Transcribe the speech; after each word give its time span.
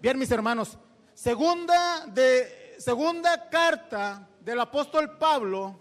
Bien, 0.00 0.16
mis 0.16 0.30
hermanos, 0.30 0.78
segunda 1.12 2.06
de 2.06 2.76
segunda 2.78 3.48
carta 3.48 4.28
del 4.40 4.60
apóstol 4.60 5.18
Pablo 5.18 5.76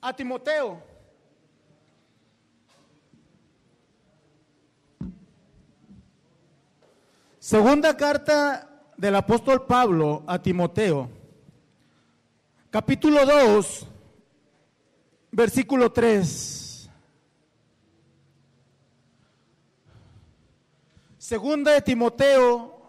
a 0.00 0.12
Timoteo. 0.12 0.82
Segunda 7.38 7.96
carta 7.96 8.68
del 8.96 9.14
apóstol 9.14 9.66
Pablo 9.66 10.24
a 10.26 10.42
Timoteo. 10.42 11.08
Capítulo 12.70 13.24
2, 13.24 13.86
versículo 15.30 15.92
3. 15.92 16.65
Segunda 21.26 21.72
de 21.72 21.82
Timoteo, 21.82 22.80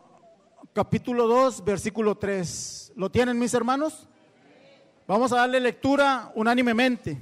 capítulo 0.71 1.25
2, 1.25 1.65
versículo 1.65 2.13
3. 2.13 2.93
¿Lo 2.95 3.09
tienen 3.09 3.39
mis 3.39 3.51
hermanos? 3.55 4.07
Vamos 5.07 5.33
a 5.33 5.37
darle 5.37 5.59
lectura 5.59 6.31
unánimemente. 6.35 7.19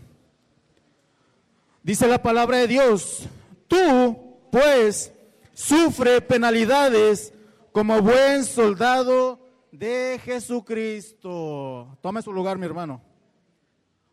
Dice 1.82 2.06
la 2.10 2.22
palabra 2.22 2.58
de 2.58 2.68
Dios, 2.68 3.30
tú 3.66 4.36
pues 4.52 5.14
sufre 5.54 6.20
penalidades 6.20 7.34
como 7.72 8.02
buen 8.02 8.44
soldado 8.44 9.40
de 9.72 10.20
Jesucristo. 10.22 11.98
Tome 12.02 12.24
su 12.24 12.34
lugar, 12.34 12.58
mi 12.58 12.66
hermano. 12.66 13.02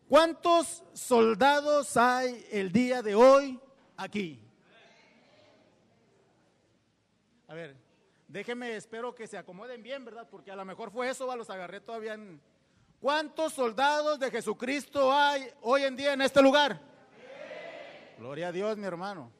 ¿Cuántos 0.07 0.85
soldados 0.93 1.97
hay 1.97 2.45
el 2.49 2.71
día 2.71 3.01
de 3.01 3.13
hoy 3.13 3.59
aquí? 3.97 4.42
A 7.53 7.55
ver, 7.55 7.75
déjenme, 8.27 8.75
espero 8.75 9.13
que 9.13 9.27
se 9.27 9.37
acomoden 9.37 9.83
bien, 9.83 10.03
¿verdad? 10.03 10.27
Porque 10.27 10.49
a 10.49 10.55
lo 10.55 10.65
mejor 10.65 10.89
fue 10.89 11.07
eso, 11.07 11.35
los 11.35 11.51
agarré 11.51 11.81
todavía. 11.81 12.17
¿Cuántos 12.99 13.53
soldados 13.53 14.17
de 14.17 14.31
Jesucristo 14.31 15.13
hay 15.13 15.47
hoy 15.61 15.83
en 15.83 15.95
día 15.95 16.13
en 16.13 16.23
este 16.23 16.41
lugar? 16.41 16.81
Gloria 18.17 18.47
a 18.47 18.51
Dios, 18.51 18.75
mi 18.75 18.87
hermano. 18.87 19.31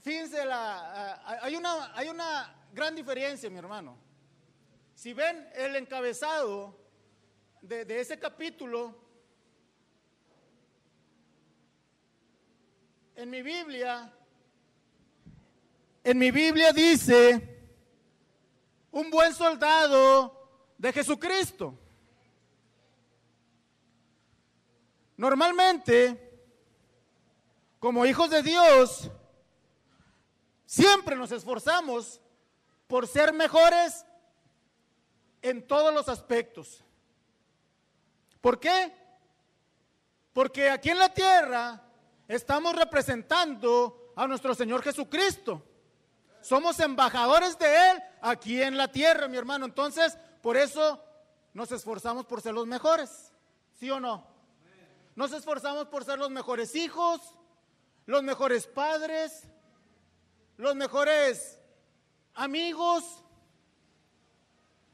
Fíjense, 0.00 0.46
la, 0.46 1.42
hay, 1.42 1.56
una, 1.56 1.94
hay 1.94 2.08
una 2.08 2.68
gran 2.72 2.94
diferencia, 2.94 3.50
mi 3.50 3.58
hermano. 3.58 3.98
Si 4.94 5.12
ven 5.12 5.46
el 5.54 5.76
encabezado 5.76 6.74
de 7.60 8.00
ese 8.00 8.18
capítulo, 8.18 9.07
en 13.18 13.30
mi 13.30 13.42
Biblia, 13.42 14.12
en 16.04 16.18
mi 16.18 16.30
Biblia 16.30 16.72
dice, 16.72 17.72
un 18.92 19.10
buen 19.10 19.34
soldado 19.34 20.72
de 20.78 20.92
Jesucristo. 20.92 21.76
Normalmente, 25.16 26.46
como 27.80 28.06
hijos 28.06 28.30
de 28.30 28.40
Dios, 28.40 29.10
siempre 30.64 31.16
nos 31.16 31.32
esforzamos 31.32 32.20
por 32.86 33.08
ser 33.08 33.32
mejores 33.32 34.06
en 35.42 35.66
todos 35.66 35.92
los 35.92 36.08
aspectos. 36.08 36.84
¿Por 38.40 38.60
qué? 38.60 38.92
Porque 40.32 40.70
aquí 40.70 40.90
en 40.90 41.00
la 41.00 41.12
tierra 41.12 41.87
estamos 42.28 42.76
representando 42.76 44.12
a 44.14 44.26
nuestro 44.26 44.54
Señor 44.54 44.82
Jesucristo. 44.82 45.62
Somos 46.40 46.78
embajadores 46.78 47.58
de 47.58 47.90
Él 47.90 48.02
aquí 48.20 48.62
en 48.62 48.76
la 48.76 48.92
tierra, 48.92 49.26
mi 49.26 49.36
hermano. 49.36 49.64
Entonces, 49.64 50.16
por 50.42 50.56
eso 50.56 51.02
nos 51.54 51.72
esforzamos 51.72 52.26
por 52.26 52.40
ser 52.40 52.54
los 52.54 52.66
mejores. 52.66 53.32
¿Sí 53.80 53.90
o 53.90 53.98
no? 53.98 54.26
Nos 55.16 55.32
esforzamos 55.32 55.88
por 55.88 56.04
ser 56.04 56.18
los 56.18 56.30
mejores 56.30 56.76
hijos, 56.76 57.20
los 58.06 58.22
mejores 58.22 58.66
padres, 58.66 59.48
los 60.56 60.76
mejores 60.76 61.58
amigos, 62.34 63.24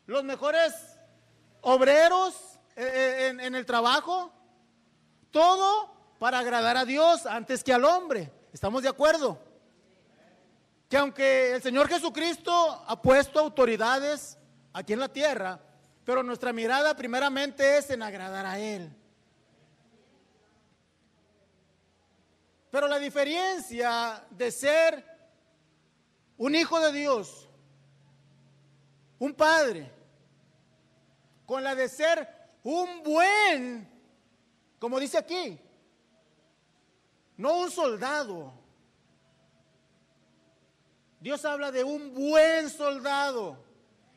los 0.07 0.25
mejores 0.25 0.75
obreros 1.61 2.35
eh, 2.77 2.83
eh, 2.85 3.27
en, 3.29 3.55
el 3.55 3.67
trabajo. 3.67 4.33
Todo 5.31 5.94
para 6.25 6.39
agradar 6.39 6.75
a 6.79 6.87
Dios 6.87 7.27
antes 7.27 7.63
que 7.63 7.71
al 7.71 7.85
hombre. 7.85 8.33
¿Estamos 8.51 8.83
de 8.83 8.89
acuerdo? 8.89 9.39
Que 10.89 10.97
aunque 10.97 11.53
el 11.53 11.61
Señor 11.61 11.87
Jesucristo 11.87 12.83
ha 12.87 13.03
puesto 13.03 13.39
autoridades 13.39 14.39
aquí 14.73 14.95
en 14.95 15.01
la 15.01 15.13
tierra, 15.13 15.61
pero 16.03 16.23
nuestra 16.23 16.51
mirada 16.55 16.97
primeramente 16.97 17.77
es 17.77 17.91
en 17.91 18.03
agradar 18.03 18.47
a 18.47 18.59
Él. 18.59 18.91
Pero 22.71 22.89
la 22.89 22.99
diferencia 22.99 24.25
de 24.31 24.51
ser 24.51 25.05
un 26.39 26.55
hijo 26.55 26.81
de 26.81 26.93
Dios, 26.93 27.51
un 29.19 29.35
padre, 29.35 29.93
con 31.45 31.63
la 31.63 31.75
de 31.75 31.87
ser 31.87 32.27
un 32.63 33.03
buen, 33.03 33.87
como 34.79 34.99
dice 34.99 35.19
aquí, 35.19 35.61
no 37.37 37.59
un 37.59 37.71
soldado. 37.71 38.53
Dios 41.21 41.45
habla 41.45 41.73
de 41.73 41.83
un 41.83 42.13
buen 42.13 42.69
soldado. 42.69 43.57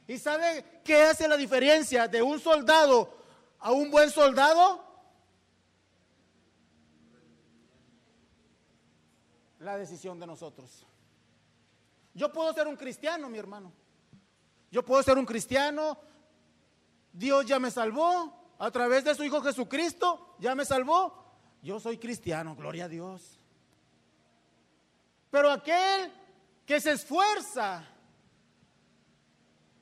¿Y 0.07 0.17
sabe 0.17 0.81
qué 0.83 1.03
hace 1.03 1.27
la 1.27 1.37
diferencia 1.37 2.07
de 2.07 2.21
un 2.21 2.39
soldado 2.39 3.13
a 3.59 3.71
un 3.71 3.89
buen 3.89 4.09
soldado? 4.09 4.83
La 9.59 9.77
decisión 9.77 10.19
de 10.19 10.27
nosotros. 10.27 10.85
Yo 12.13 12.31
puedo 12.31 12.53
ser 12.53 12.67
un 12.67 12.75
cristiano, 12.75 13.29
mi 13.29 13.37
hermano. 13.37 13.71
Yo 14.71 14.83
puedo 14.83 15.01
ser 15.03 15.17
un 15.17 15.25
cristiano. 15.25 15.97
Dios 17.11 17.45
ya 17.45 17.59
me 17.59 17.71
salvó. 17.71 18.33
A 18.59 18.71
través 18.71 19.03
de 19.03 19.13
su 19.13 19.23
Hijo 19.23 19.41
Jesucristo 19.41 20.35
ya 20.39 20.55
me 20.55 20.65
salvó. 20.65 21.26
Yo 21.61 21.79
soy 21.79 21.97
cristiano, 21.97 22.55
gloria 22.55 22.85
a 22.85 22.89
Dios. 22.89 23.39
Pero 25.29 25.51
aquel 25.51 26.11
que 26.65 26.79
se 26.79 26.91
esfuerza, 26.91 27.85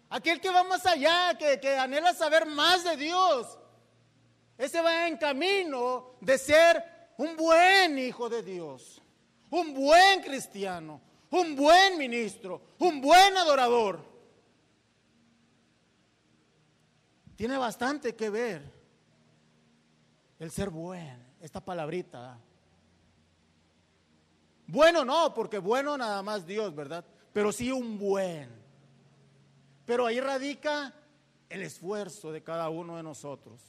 aquel 0.10 0.40
que 0.40 0.50
va 0.50 0.64
más 0.64 0.86
allá, 0.86 1.38
que, 1.38 1.78
anhela 1.78 2.14
saber 2.14 2.46
más 2.46 2.84
de 2.84 2.98
Dios, 2.98 3.58
ese 4.58 4.82
va 4.82 5.08
en 5.08 5.18
camino 5.18 6.16
de 6.22 6.38
ser 6.38 6.84
un 7.18 7.36
buen 7.36 8.00
hijo 8.00 8.30
de 8.30 8.42
Dios, 8.42 9.02
un 9.50 9.74
buen 9.74 10.22
cristiano, 10.22 11.02
un 11.30 11.56
buen 11.56 11.98
ministro, 11.98 12.62
un 12.80 13.02
buen 13.02 13.38
adorador. 13.38 14.04
Tiene 17.36 17.58
bastante 17.58 18.16
que 18.16 18.30
ver 18.30 18.74
el 20.40 20.52
ser 20.52 20.70
bueno 20.70 21.25
esta 21.46 21.64
palabrita. 21.64 22.40
Bueno 24.66 25.06
no, 25.06 25.32
porque 25.32 25.60
bueno 25.60 25.96
nada 25.96 26.24
más 26.24 26.44
Dios, 26.44 26.74
¿verdad? 26.74 27.06
Pero 27.32 27.52
sí 27.52 27.72
un 27.72 28.00
buen. 28.00 28.50
Pero 29.86 30.08
ahí 30.08 30.20
radica 30.20 30.92
el 31.48 31.62
esfuerzo 31.62 32.32
de 32.32 32.42
cada 32.42 32.70
uno 32.70 32.98
de 32.98 33.04
nosotros. 33.04 33.62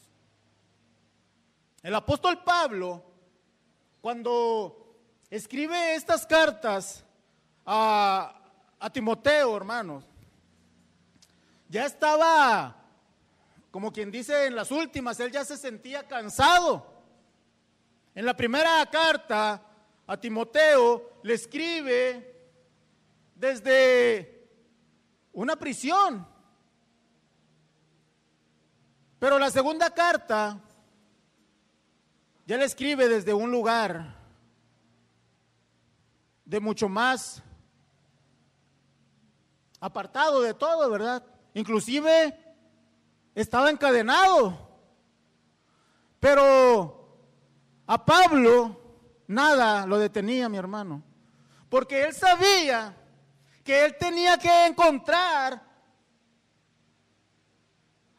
El 1.82 1.94
apóstol 1.94 2.42
Pablo, 2.42 3.02
cuando 4.00 4.96
escribe 5.28 5.96
estas 5.96 6.26
cartas 6.26 7.04
a, 7.66 8.40
a 8.80 8.90
Timoteo, 8.90 9.54
hermanos, 9.54 10.02
ya 11.68 11.84
estaba, 11.84 12.74
como 13.70 13.92
quien 13.92 14.10
dice 14.10 14.46
en 14.46 14.56
las 14.56 14.70
últimas, 14.70 15.20
él 15.20 15.30
ya 15.30 15.44
se 15.44 15.58
sentía 15.58 16.08
cansado 16.08 16.95
en 18.16 18.24
la 18.24 18.34
primera 18.34 18.84
carta 18.86 19.62
a 20.06 20.16
Timoteo 20.16 21.20
le 21.22 21.34
escribe 21.34 22.34
desde 23.34 24.48
una 25.34 25.54
prisión. 25.56 26.26
Pero 29.18 29.38
la 29.38 29.50
segunda 29.50 29.90
carta 29.90 30.58
ya 32.46 32.56
le 32.56 32.64
escribe 32.64 33.06
desde 33.06 33.34
un 33.34 33.50
lugar 33.50 34.16
de 36.46 36.58
mucho 36.58 36.88
más 36.88 37.42
apartado 39.78 40.40
de 40.40 40.54
todo, 40.54 40.88
¿verdad? 40.88 41.22
Inclusive 41.52 42.34
estaba 43.34 43.68
encadenado. 43.68 44.58
Pero 46.18 46.95
a 47.86 48.04
Pablo 48.04 48.80
nada 49.26 49.86
lo 49.86 49.98
detenía, 49.98 50.48
mi 50.48 50.56
hermano. 50.56 51.02
Porque 51.68 52.04
él 52.04 52.14
sabía 52.14 52.94
que 53.64 53.84
él 53.84 53.96
tenía 53.98 54.38
que 54.38 54.66
encontrar 54.66 55.60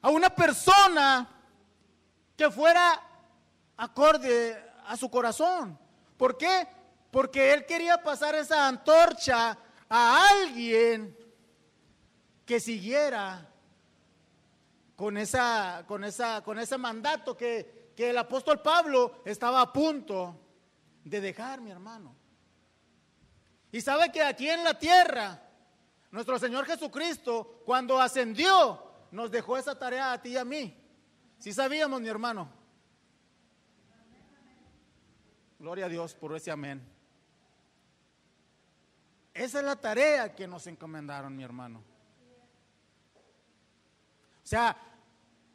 a 0.01 0.09
una 0.09 0.29
persona 0.29 1.27
que 2.35 2.51
fuera 2.51 3.01
acorde 3.77 4.63
a 4.85 4.95
su 4.95 5.09
corazón. 5.09 5.77
¿Por 6.17 6.37
qué? 6.37 6.67
Porque 7.11 7.53
él 7.53 7.65
quería 7.65 8.01
pasar 8.01 8.35
esa 8.35 8.67
antorcha 8.67 9.57
a 9.89 10.27
alguien 10.29 11.17
que 12.45 12.59
siguiera 12.59 13.49
con, 14.95 15.17
esa, 15.17 15.83
con, 15.87 16.03
esa, 16.03 16.43
con 16.43 16.59
ese 16.59 16.77
mandato 16.77 17.37
que, 17.37 17.86
que 17.97 18.11
el 18.11 18.17
apóstol 18.19 18.61
Pablo 18.61 19.23
estaba 19.25 19.59
a 19.59 19.73
punto 19.73 20.39
de 21.03 21.19
dejar, 21.19 21.59
mi 21.59 21.71
hermano. 21.71 22.15
Y 23.71 23.81
sabe 23.81 24.11
que 24.11 24.21
aquí 24.21 24.47
en 24.47 24.63
la 24.63 24.77
tierra, 24.77 25.41
nuestro 26.11 26.38
Señor 26.38 26.67
Jesucristo, 26.67 27.63
cuando 27.65 27.99
ascendió, 27.99 28.83
nos 29.09 29.31
dejó 29.31 29.57
esa 29.57 29.79
tarea 29.79 30.13
a 30.13 30.21
ti 30.21 30.29
y 30.29 30.38
a 30.38 30.45
mí. 30.45 30.79
Si 31.39 31.51
sabíamos, 31.51 31.99
mi 31.99 32.07
hermano. 32.07 32.47
Gloria 35.57 35.88
a 35.88 35.89
Dios 35.89 36.13
por 36.13 36.35
ese 36.35 36.51
amén. 36.51 36.88
Esa 39.33 39.57
es 39.57 39.65
la 39.65 39.75
tarea 39.75 40.35
que 40.35 40.45
nos 40.45 40.67
encomendaron, 40.67 41.35
mi 41.35 41.44
hermano. 41.44 41.79
O 44.44 44.47
sea, 44.47 44.77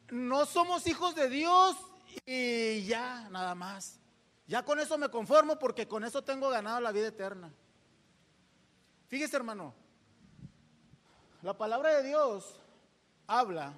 no 0.09 0.45
somos 0.45 0.85
hijos 0.87 1.15
de 1.15 1.29
Dios 1.29 1.77
y 2.25 2.85
ya, 2.85 3.27
nada 3.29 3.55
más. 3.55 3.99
Ya 4.47 4.63
con 4.63 4.79
eso 4.79 4.97
me 4.97 5.09
conformo 5.09 5.57
porque 5.57 5.87
con 5.87 6.03
eso 6.03 6.23
tengo 6.23 6.49
ganado 6.49 6.79
la 6.81 6.91
vida 6.91 7.07
eterna. 7.07 7.51
Fíjese, 9.07 9.35
hermano, 9.35 9.73
la 11.41 11.57
palabra 11.57 11.97
de 11.97 12.03
Dios 12.03 12.59
habla 13.27 13.73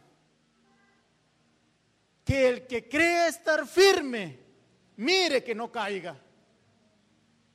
que 2.24 2.50
el 2.50 2.68
que 2.68 2.90
cree 2.90 3.28
estar 3.28 3.68
firme, 3.68 4.40
mire 4.98 5.44
que 5.44 5.54
no 5.54 5.72
caiga. 5.72 6.18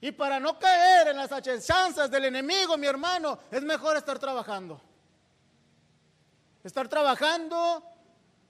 Y 0.01 0.13
para 0.13 0.41
no 0.41 0.59
caer 0.59 1.09
en 1.09 1.17
las 1.17 1.31
acechanzas 1.31 2.11
del 2.11 2.27
enemigo, 2.27 2.79
mi 2.79 2.87
hermano, 2.87 3.39
es 3.51 3.63
mejor 3.63 3.97
estar 3.97 4.19
trabajando. 4.19 4.81
Estar 6.63 6.89
trabajando 6.89 7.83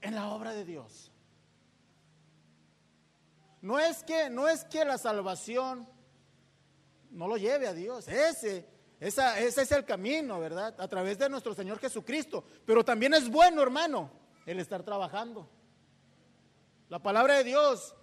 en 0.00 0.14
la 0.14 0.28
obra 0.28 0.52
de 0.52 0.64
Dios. 0.64 1.09
No 3.60 3.78
es 3.78 4.02
que, 4.02 4.30
no 4.30 4.48
es 4.48 4.64
que 4.64 4.84
la 4.84 4.98
salvación 4.98 5.86
no 7.10 7.28
lo 7.28 7.36
lleve 7.36 7.66
a 7.66 7.74
Dios. 7.74 8.08
Ese, 8.08 8.66
ese 9.00 9.62
es 9.62 9.72
el 9.72 9.84
camino, 9.84 10.40
¿verdad? 10.40 10.74
A 10.78 10.88
través 10.88 11.18
de 11.18 11.28
nuestro 11.28 11.54
Señor 11.54 11.78
Jesucristo. 11.78 12.44
Pero 12.64 12.84
también 12.84 13.14
es 13.14 13.28
bueno, 13.28 13.62
hermano, 13.62 14.10
el 14.46 14.60
estar 14.60 14.82
trabajando. 14.82 15.48
La 16.88 17.00
palabra 17.00 17.34
de 17.34 17.44
Dios, 17.44 17.94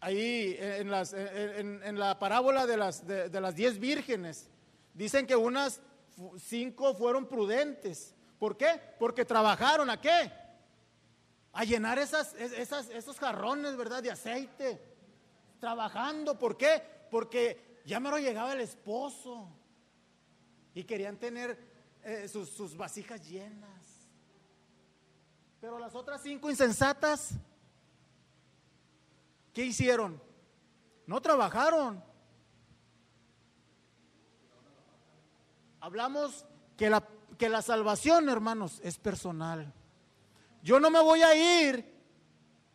ahí 0.00 0.56
en, 0.58 1.80
en, 1.84 1.98
la 1.98 2.18
parábola 2.18 2.66
de 2.66 2.76
las, 2.76 3.06
de, 3.06 3.40
las 3.40 3.54
diez 3.54 3.78
vírgenes, 3.78 4.50
dicen 4.92 5.26
que 5.26 5.36
unas 5.36 5.80
cinco 6.38 6.94
fueron 6.94 7.26
prudentes. 7.26 8.14
¿Por 8.38 8.56
qué? 8.56 8.80
Porque 8.98 9.24
trabajaron 9.24 9.90
a 9.90 10.00
qué? 10.00 10.32
A 11.54 11.64
llenar 11.64 11.98
esas, 11.98 12.34
esos 12.34 13.18
jarrones, 13.18 13.76
¿verdad? 13.76 14.02
De 14.02 14.10
aceite. 14.10 14.80
Trabajando. 15.60 16.38
¿Por 16.38 16.56
qué? 16.56 16.82
Porque 17.10 17.80
ya 17.84 18.00
me 18.00 18.10
lo 18.10 18.18
llegaba 18.18 18.52
el 18.52 18.60
esposo 18.60 19.48
y 20.74 20.84
querían 20.84 21.16
tener 21.16 21.58
eh, 22.02 22.28
sus, 22.28 22.76
vasijas 22.76 23.26
llenas. 23.26 24.08
Pero 25.60 25.78
las 25.78 25.94
otras 25.94 26.22
cinco 26.22 26.50
insensatas, 26.50 27.30
¿qué 29.52 29.64
hicieron? 29.64 30.20
No 31.06 31.22
trabajaron. 31.22 32.02
Hablamos 35.80 36.44
que 36.76 36.90
la, 36.90 37.06
que 37.38 37.48
la 37.48 37.62
salvación, 37.62 38.28
hermanos, 38.28 38.80
es 38.82 38.98
personal. 38.98 39.72
Yo 40.64 40.80
no 40.80 40.90
me 40.90 41.02
voy 41.02 41.20
a 41.20 41.34
ir 41.36 41.84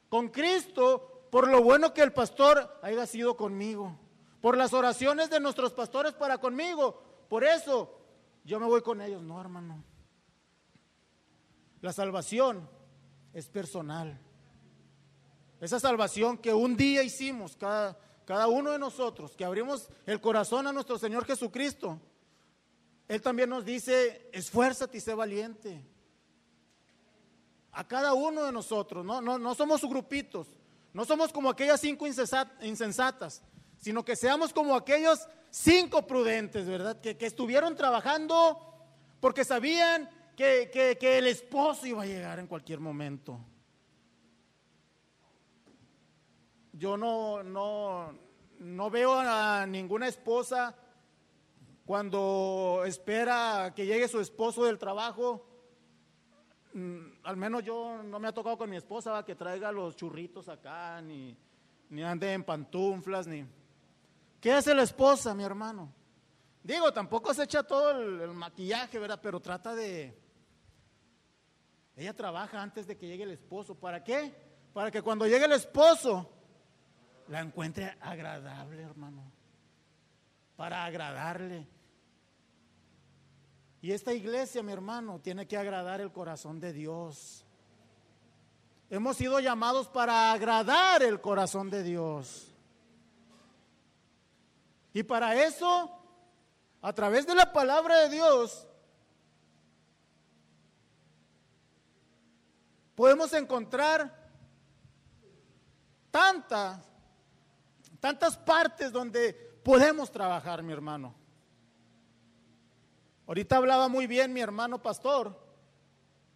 con 0.10 0.30
Cristo 0.30 1.26
por 1.32 1.48
lo 1.48 1.64
bueno 1.64 1.92
que 1.92 2.04
el 2.04 2.14
pastor 2.14 2.80
haya 2.84 3.08
sido 3.08 3.36
conmigo, 3.36 3.98
por 4.42 4.56
las 4.56 4.74
oraciones 4.74 5.32
de 5.32 5.40
nuestros 5.40 5.74
pastores 5.74 6.14
para 6.14 6.38
conmigo, 6.38 7.02
por 7.28 7.44
eso 7.44 8.00
yo 8.44 8.60
me 8.60 8.68
voy 8.68 8.84
con 8.84 9.02
ellos. 9.02 9.24
No, 9.24 9.42
hermano. 9.42 9.84
La 11.82 11.92
salvación 11.92 12.70
es 13.34 13.50
personal. 13.50 14.22
Esa 15.60 15.80
salvación 15.80 16.38
que 16.38 16.54
un 16.54 16.78
día 16.78 17.02
hicimos, 17.02 17.58
cada, 17.58 18.00
cada 18.24 18.48
uno 18.48 18.70
de 18.70 18.78
nosotros, 18.78 19.36
que 19.36 19.46
abrimos 19.46 19.90
el 20.06 20.22
corazón 20.22 20.68
a 20.68 20.74
nuestro 20.74 21.00
Señor 21.00 21.26
Jesucristo, 21.26 22.00
Él 23.08 23.20
también 23.20 23.50
nos 23.50 23.66
dice, 23.66 24.30
esfuérzate 24.32 25.00
y 25.00 25.02
sé 25.02 25.16
valiente. 25.16 25.84
A 27.72 27.88
cada 27.88 28.14
uno 28.14 28.44
de 28.44 28.52
nosotros, 28.52 29.06
no, 29.06 29.22
no, 29.22 29.38
no 29.38 29.56
somos 29.56 29.82
grupitos, 29.82 30.48
no 30.94 31.06
somos 31.06 31.32
como 31.32 31.50
aquellas 31.50 31.80
cinco 31.80 32.08
insensatas, 32.08 33.44
sino 33.78 34.04
que 34.04 34.16
seamos 34.16 34.52
como 34.52 34.76
aquellos 34.76 35.28
cinco 35.52 36.06
prudentes, 36.06 36.68
¿verdad? 36.68 37.00
Que, 37.00 37.16
estuvieron 37.20 37.76
trabajando 37.76 38.60
porque 39.20 39.44
sabían 39.44 40.10
que, 40.36 40.70
que, 41.00 41.18
el 41.18 41.28
esposo 41.28 41.86
iba 41.86 42.04
a 42.04 42.06
llegar 42.06 42.40
en 42.40 42.48
cualquier 42.48 42.80
momento. 42.80 43.40
Yo 46.74 46.96
no, 46.96 47.44
no, 47.44 48.18
no 48.60 48.90
veo 48.90 49.20
a 49.20 49.66
ninguna 49.66 50.08
esposa 50.08 50.76
cuando 51.86 52.84
espera 52.86 53.74
que 53.76 53.86
llegue 53.86 54.08
su 54.08 54.22
esposo 54.22 54.64
del 54.64 54.78
trabajo. 54.78 55.46
Mm, 56.74 57.00
al 57.24 57.38
menos 57.38 57.64
yo 57.64 58.04
no 58.04 58.20
me 58.20 58.28
ha 58.28 58.34
tocado 58.34 58.58
con 58.58 58.70
mi 58.70 58.78
esposa 58.78 59.24
que 59.26 59.36
traiga 59.36 59.72
los 59.72 59.96
churritos 59.96 60.50
acá, 60.50 61.02
ni, 61.02 61.36
ni 61.90 62.04
ande 62.04 62.34
en 62.34 62.44
pantuflas, 62.44 63.26
ni, 63.28 63.46
¿Qué 64.40 64.54
hace 64.54 64.74
la 64.74 64.84
esposa, 64.84 65.34
mi 65.34 65.44
hermano? 65.44 65.94
Digo, 66.64 66.94
tampoco 66.94 67.34
se 67.34 67.44
echa 67.44 67.64
todo 67.64 67.92
el, 67.92 68.32
maquillaje, 68.32 68.98
¿verdad? 69.00 69.20
Pero 69.22 69.40
trata 69.40 69.76
de... 69.76 70.18
Ella 71.96 72.14
trabaja 72.14 72.62
antes 72.62 72.88
de 72.88 72.98
que 72.98 73.08
llegue 73.08 73.24
el 73.24 73.32
esposo. 73.32 73.76
¿Para 73.76 74.04
qué? 74.04 74.34
Para 74.74 74.92
que 74.92 75.02
cuando 75.02 75.28
llegue 75.28 75.46
el 75.46 75.52
esposo 75.52 76.32
la 77.28 77.42
encuentre 77.42 77.98
agradable, 78.00 78.82
hermano. 78.82 79.30
Para 80.56 80.86
agradarle. 80.86 81.68
Y 83.82 83.92
esta 83.92 84.14
iglesia, 84.14 84.62
mi 84.62 84.74
hermano, 84.74 85.20
tiene 85.20 85.48
que 85.48 85.58
agradar 85.58 86.02
el 86.02 86.12
corazón 86.12 86.60
de 86.60 86.74
Dios. 86.74 87.46
Hemos 88.90 89.18
sido 89.18 89.40
llamados 89.40 89.88
para 89.88 90.32
agradar 90.32 91.04
el 91.04 91.22
corazón 91.22 91.70
de 91.70 91.84
Dios. 91.84 92.54
Y 94.94 95.04
para 95.04 95.36
eso, 95.46 95.92
a 96.82 96.94
través 96.94 97.26
de 97.26 97.36
la 97.36 97.54
palabra 97.54 98.00
de 98.00 98.10
Dios, 98.10 98.68
podemos 102.96 103.32
encontrar 103.34 104.14
tantas, 106.12 106.84
tantas 108.00 108.36
partes 108.36 108.92
donde 108.92 109.34
podemos 109.64 110.12
trabajar, 110.12 110.64
mi 110.64 110.74
hermano. 110.74 111.19
Ahorita 113.30 113.58
hablaba 113.58 113.88
muy 113.90 114.08
bien 114.08 114.34
mi 114.34 114.42
hermano 114.42 114.82
pastor, 114.82 115.40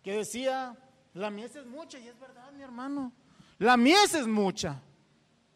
que 0.03 0.15
decía, 0.15 0.77
la 1.15 1.31
mies 1.31 1.55
es 1.55 1.65
mucha, 1.65 1.97
y 1.97 2.07
es 2.07 2.19
verdad, 2.19 2.51
mi 2.51 2.61
hermano, 2.61 3.11
la 3.57 3.77
mies 3.77 4.13
es 4.13 4.27
mucha, 4.27 4.79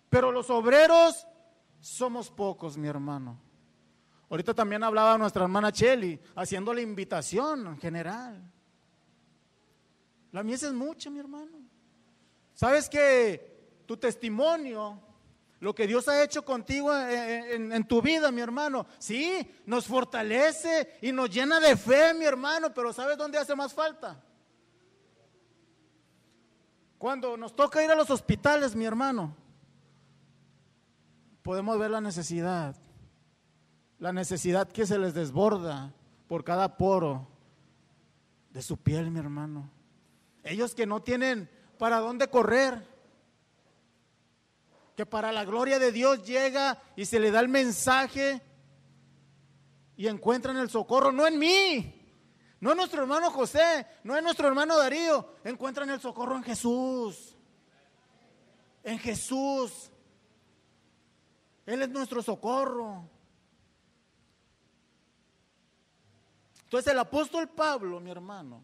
pero 0.10 0.32
los 0.32 0.50
obreros 0.50 1.28
somos 1.80 2.32
pocos, 2.32 2.76
mi 2.76 2.88
hermano. 2.88 3.40
Ahorita 4.32 4.56
también 4.56 4.84
hablaba 4.84 5.16
nuestra 5.20 5.44
hermana 5.44 5.72
Cheli, 5.72 6.20
haciendo 6.36 6.74
la 6.74 6.82
invitación 6.82 7.68
en 7.68 7.78
general. 7.78 8.42
La 10.32 10.42
mies 10.42 10.64
es 10.64 10.74
mucha, 10.74 11.12
mi 11.12 11.20
hermano. 11.20 11.60
¿Sabes 12.56 12.90
que 12.90 13.84
tu 13.86 13.96
testimonio, 13.96 15.00
lo 15.60 15.74
que 15.74 15.88
Dios 15.88 16.08
ha 16.08 16.24
hecho 16.24 16.46
contigo 16.46 16.96
en, 16.96 17.72
en, 17.72 17.88
tu 17.88 18.02
vida, 18.02 18.32
mi 18.32 18.42
hermano, 18.42 18.86
sí, 19.00 19.50
nos 19.66 19.88
fortalece 19.88 20.98
y 21.02 21.12
nos 21.12 21.30
llena 21.30 21.60
de 21.60 21.76
fe, 21.76 22.14
mi 22.14 22.26
hermano, 22.26 22.74
pero 22.74 22.94
¿sabes 22.94 23.18
dónde 23.18 23.38
hace 23.38 23.56
más 23.56 23.74
falta? 23.74 24.24
Cuando 26.98 27.38
nos 27.38 27.56
toca 27.56 27.84
ir 27.84 27.90
a 27.90 27.96
los 27.96 28.10
hospitales, 28.10 28.76
mi 28.76 28.86
hermano 28.86 29.36
podemos 31.48 31.80
ver 31.80 31.92
la 31.92 32.02
necesidad, 32.02 32.76
la 34.00 34.12
necesidad 34.12 34.68
que 34.68 34.86
se 34.86 35.00
les 35.00 35.14
desborda 35.14 35.94
por 36.28 36.44
cada 36.44 36.76
poro 36.76 37.26
de 38.50 38.62
su 38.62 38.76
piel, 38.76 39.12
mi 39.12 39.20
hermano. 39.20 39.70
Ellos 40.44 40.76
que 40.76 40.86
no 40.86 41.02
tienen 41.02 41.50
para 41.78 42.00
dónde 42.00 42.28
correr, 42.28 42.86
que 44.98 45.06
para 45.06 45.32
la 45.32 45.46
gloria 45.46 45.78
de 45.78 45.92
Dios 45.92 46.24
llega 46.26 46.82
y 46.96 47.06
se 47.06 47.20
le 47.20 47.30
da 47.30 47.40
el 47.40 47.50
mensaje 47.50 48.42
y 49.96 50.08
encuentran 50.08 50.58
el 50.58 50.72
socorro, 50.72 51.12
no 51.12 51.28
en 51.28 51.38
mí, 51.38 52.04
no 52.60 52.72
en 52.72 52.78
nuestro 52.78 53.04
hermano 53.04 53.30
José, 53.30 53.86
no 54.04 54.18
en 54.18 54.24
nuestro 54.24 54.48
hermano 54.48 54.76
Darío, 54.76 55.36
encuentran 55.44 55.92
el 55.92 56.02
socorro 56.02 56.36
en 56.36 56.42
Jesús, 56.42 57.36
en 58.84 58.98
Jesús. 58.98 59.92
Él 61.68 61.84
es 61.84 61.90
nuestro 61.90 62.24
socorro. 62.24 63.08
Entonces 66.64 66.92
el 66.92 66.98
apóstol 66.98 67.48
Pablo, 67.50 68.00
mi 68.00 68.10
hermano, 68.10 68.64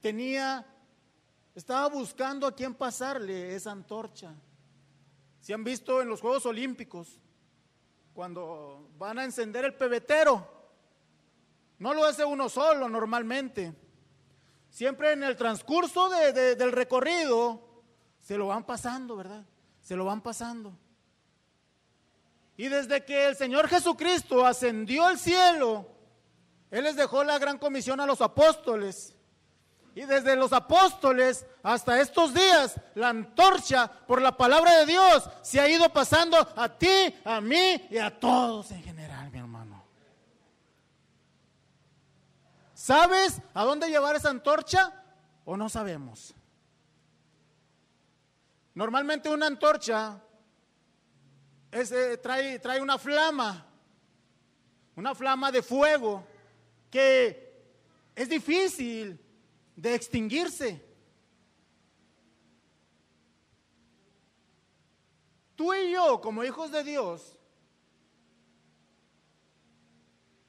tenía, 0.00 0.66
estaba 1.54 1.90
buscando 1.90 2.46
a 2.46 2.56
quién 2.56 2.74
pasarle 2.74 3.54
esa 3.54 3.70
antorcha. 3.70 4.34
Si 5.40 5.52
han 5.52 5.64
visto 5.64 6.02
en 6.02 6.08
los 6.08 6.20
Juegos 6.20 6.46
Olímpicos, 6.46 7.18
cuando 8.12 8.90
van 8.98 9.18
a 9.18 9.24
encender 9.24 9.64
el 9.64 9.74
pebetero, 9.74 10.46
no 11.78 11.94
lo 11.94 12.04
hace 12.04 12.24
uno 12.24 12.48
solo 12.48 12.88
normalmente. 12.88 13.74
Siempre 14.68 15.12
en 15.12 15.24
el 15.24 15.36
transcurso 15.36 16.08
del 16.10 16.72
recorrido 16.72 17.82
se 18.18 18.36
lo 18.36 18.48
van 18.48 18.64
pasando, 18.64 19.16
¿verdad? 19.16 19.44
Se 19.80 19.96
lo 19.96 20.04
van 20.04 20.20
pasando. 20.20 20.78
Y 22.56 22.68
desde 22.68 23.04
que 23.06 23.26
el 23.26 23.36
Señor 23.36 23.68
Jesucristo 23.68 24.44
ascendió 24.44 25.06
al 25.06 25.18
cielo, 25.18 25.88
Él 26.70 26.84
les 26.84 26.94
dejó 26.94 27.24
la 27.24 27.38
gran 27.38 27.56
comisión 27.56 27.98
a 28.00 28.06
los 28.06 28.20
apóstoles. 28.20 29.16
Y 29.94 30.02
desde 30.02 30.36
los 30.36 30.52
apóstoles 30.52 31.44
hasta 31.62 32.00
estos 32.00 32.32
días, 32.32 32.80
la 32.94 33.08
antorcha 33.08 33.88
por 34.06 34.22
la 34.22 34.36
palabra 34.36 34.78
de 34.78 34.86
Dios 34.86 35.28
se 35.42 35.60
ha 35.60 35.68
ido 35.68 35.92
pasando 35.92 36.36
a 36.56 36.68
ti, 36.68 37.14
a 37.24 37.40
mí 37.40 37.88
y 37.90 37.98
a 37.98 38.18
todos 38.18 38.70
en 38.70 38.82
general, 38.82 39.30
mi 39.30 39.38
hermano. 39.38 39.84
¿Sabes 42.74 43.42
a 43.52 43.64
dónde 43.64 43.88
llevar 43.88 44.16
esa 44.16 44.30
antorcha 44.30 44.92
o 45.44 45.56
no 45.56 45.68
sabemos? 45.68 46.34
Normalmente 48.74 49.28
una 49.28 49.46
antorcha 49.46 50.20
eh, 51.72 52.18
trae, 52.22 52.58
trae 52.58 52.80
una 52.80 52.96
flama, 52.96 53.66
una 54.96 55.14
flama 55.14 55.50
de 55.50 55.62
fuego 55.62 56.24
que 56.90 57.50
es 58.14 58.28
difícil 58.28 59.20
de 59.80 59.94
extinguirse. 59.94 60.84
Tú 65.56 65.72
y 65.72 65.92
yo, 65.92 66.20
como 66.20 66.44
hijos 66.44 66.70
de 66.70 66.84
Dios, 66.84 67.38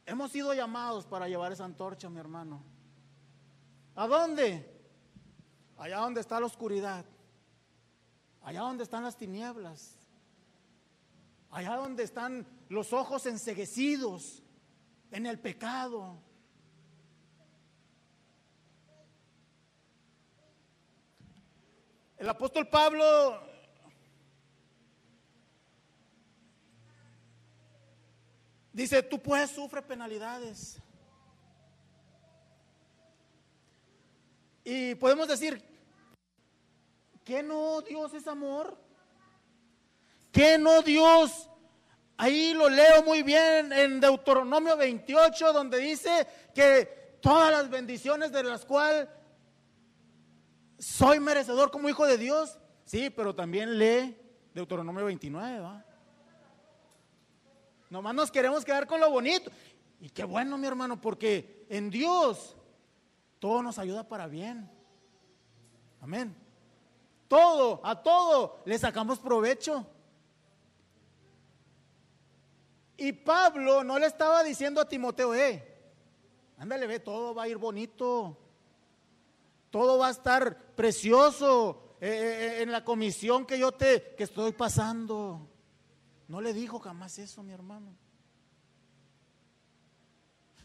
hemos 0.06 0.32
sido 0.32 0.54
llamados 0.54 1.06
para 1.06 1.30
llevar 1.30 1.54
esa 1.54 1.64
antorcha, 1.64 2.10
mi 2.10 2.20
hermano. 2.20 2.62
¿A 3.96 4.06
dónde? 4.08 4.70
Allá 5.78 6.00
donde 6.00 6.20
está 6.20 6.40
la 6.40 6.46
oscuridad, 6.46 7.06
allá 8.42 8.62
donde 8.62 8.84
están 8.84 9.04
las 9.04 9.16
tinieblas, 9.16 9.98
allá 11.50 11.76
donde 11.78 12.04
están 12.04 12.46
los 12.68 12.92
ojos 12.92 13.26
enseguecidos 13.26 14.44
en 15.10 15.26
el 15.26 15.40
pecado. 15.40 16.22
El 22.22 22.30
apóstol 22.30 22.68
Pablo 22.68 23.42
dice, 28.72 29.02
tú 29.02 29.18
puedes 29.18 29.50
sufrir 29.50 29.82
penalidades. 29.82 30.78
Y 34.64 34.94
podemos 34.94 35.28
decir, 35.28 35.68
¿qué 37.24 37.42
no 37.42 37.82
Dios 37.82 38.14
es 38.14 38.28
amor? 38.28 38.78
que 40.32 40.60
no 40.60 40.84
Dios? 40.84 41.50
Ahí 42.18 42.54
lo 42.54 42.70
leo 42.70 43.02
muy 43.02 43.24
bien 43.24 43.74
en 43.74 44.00
Deuteronomio 44.00 44.78
28, 44.78 45.54
donde 45.54 45.80
dice 45.80 46.28
que 46.54 47.18
todas 47.20 47.52
las 47.52 47.68
bendiciones 47.68 48.32
de 48.32 48.44
las 48.44 48.64
cuales 48.64 49.08
soy 50.82 51.20
merecedor 51.20 51.70
como 51.70 51.88
hijo 51.88 52.06
de 52.06 52.18
Dios. 52.18 52.58
Sí, 52.86 53.10
pero 53.10 53.36
también 53.36 53.78
lee 53.78 54.18
Deuteronomio 54.54 55.06
29, 55.06 55.60
¿va? 55.60 55.86
Nomás 57.90 58.16
nos 58.16 58.32
queremos 58.32 58.66
quedar 58.66 58.88
con 58.88 59.00
lo 59.00 59.10
bonito. 59.10 59.52
Y 60.00 60.10
qué 60.10 60.24
bueno, 60.24 60.58
mi 60.58 60.66
hermano, 60.66 61.00
porque 61.00 61.66
en 61.70 61.90
Dios 61.92 62.56
todo 63.40 63.62
nos 63.62 63.78
ayuda 63.78 64.08
para 64.08 64.28
bien. 64.28 64.70
Amén. 66.02 66.36
Todo, 67.28 67.80
a 67.84 68.02
todo 68.02 68.62
le 68.66 68.78
sacamos 68.80 69.20
provecho. 69.20 69.86
Y 72.98 73.14
Pablo 73.14 73.84
no 73.84 74.00
le 74.00 74.08
estaba 74.08 74.44
diciendo 74.44 74.82
a 74.82 74.88
Timoteo, 74.88 75.34
eh, 75.36 75.64
ándale, 76.58 76.88
ve, 76.88 77.00
todo 77.00 77.34
va 77.34 77.44
a 77.44 77.48
ir 77.48 77.58
bonito, 77.58 78.38
todo 79.72 79.98
va 79.98 80.10
a 80.10 80.12
estar 80.12 80.76
precioso 80.76 81.96
eh, 82.02 82.08
eh, 82.08 82.46
eh, 82.60 82.62
en 82.64 82.72
la 82.72 82.84
comisión 82.84 83.46
que 83.46 83.58
yo 83.58 83.72
te, 83.72 84.14
que 84.16 84.26
estoy 84.26 84.52
pasando. 84.52 85.50
No 86.28 86.42
le 86.42 86.54
dijo 86.54 86.80
jamás 86.80 87.18
eso, 87.18 87.42
mi 87.42 87.54
hermano. 87.54 87.96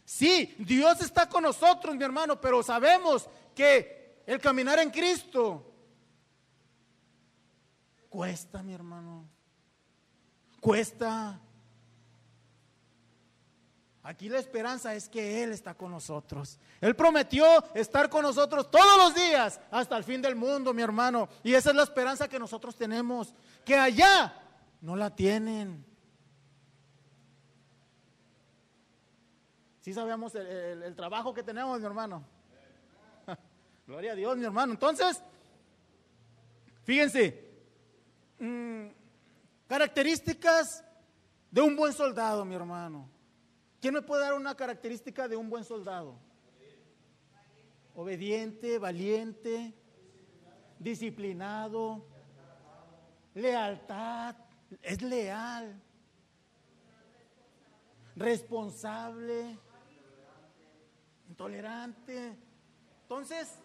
Sí, 0.04 0.54
Dios 0.58 1.00
está 1.00 1.28
con 1.28 1.44
nosotros, 1.44 1.96
mi 1.96 2.04
hermano, 2.04 2.40
pero 2.40 2.62
sabemos 2.62 3.28
que 3.54 4.22
el 4.26 4.40
caminar 4.40 4.78
en 4.78 4.90
Cristo 4.90 5.72
cuesta, 8.08 8.62
mi 8.62 8.72
hermano. 8.72 9.28
Cuesta. 10.60 11.40
Aquí 14.06 14.28
la 14.28 14.38
esperanza 14.38 14.94
es 14.94 15.08
que 15.08 15.42
Él 15.42 15.50
está 15.50 15.74
con 15.74 15.90
nosotros. 15.90 16.60
Él 16.80 16.94
prometió 16.94 17.44
estar 17.74 18.08
con 18.08 18.22
nosotros 18.22 18.70
todos 18.70 18.96
los 18.98 19.14
días 19.16 19.60
hasta 19.68 19.96
el 19.96 20.04
fin 20.04 20.22
del 20.22 20.36
mundo, 20.36 20.72
mi 20.72 20.80
hermano. 20.80 21.28
Y 21.42 21.54
esa 21.54 21.70
es 21.70 21.76
la 21.76 21.82
esperanza 21.82 22.28
que 22.28 22.38
nosotros 22.38 22.76
tenemos. 22.76 23.34
Que 23.64 23.74
allá 23.74 24.32
no 24.80 24.94
la 24.94 25.10
tienen. 25.10 25.84
Sí 29.80 29.92
sabemos 29.92 30.36
el, 30.36 30.94
trabajo 30.94 31.34
que 31.34 31.42
tenemos, 31.42 31.80
mi 31.80 31.86
hermano. 31.86 32.24
Gloria 33.88 34.12
a 34.12 34.14
Dios, 34.14 34.36
mi 34.36 34.44
hermano. 34.44 34.72
Entonces, 34.72 35.20
fíjense, 36.84 37.44
mm, 38.38 38.86
características 39.66 40.84
de 41.50 41.60
un 41.60 41.74
buen 41.74 41.92
soldado, 41.92 42.44
mi 42.44 42.54
hermano. 42.54 43.15
¿Quién 43.80 43.94
me 43.94 44.02
puede 44.02 44.22
dar 44.22 44.34
una 44.34 44.54
característica 44.54 45.28
de 45.28 45.36
un 45.36 45.50
buen 45.50 45.64
soldado? 45.64 46.18
Obediente, 47.94 48.78
valiente, 48.78 49.74
disciplinado, 50.78 52.04
lealtad, 53.34 54.36
es 54.82 55.02
leal, 55.02 55.80
responsable, 58.16 59.58
intolerante. 61.28 62.36
Entonces, 63.02 63.58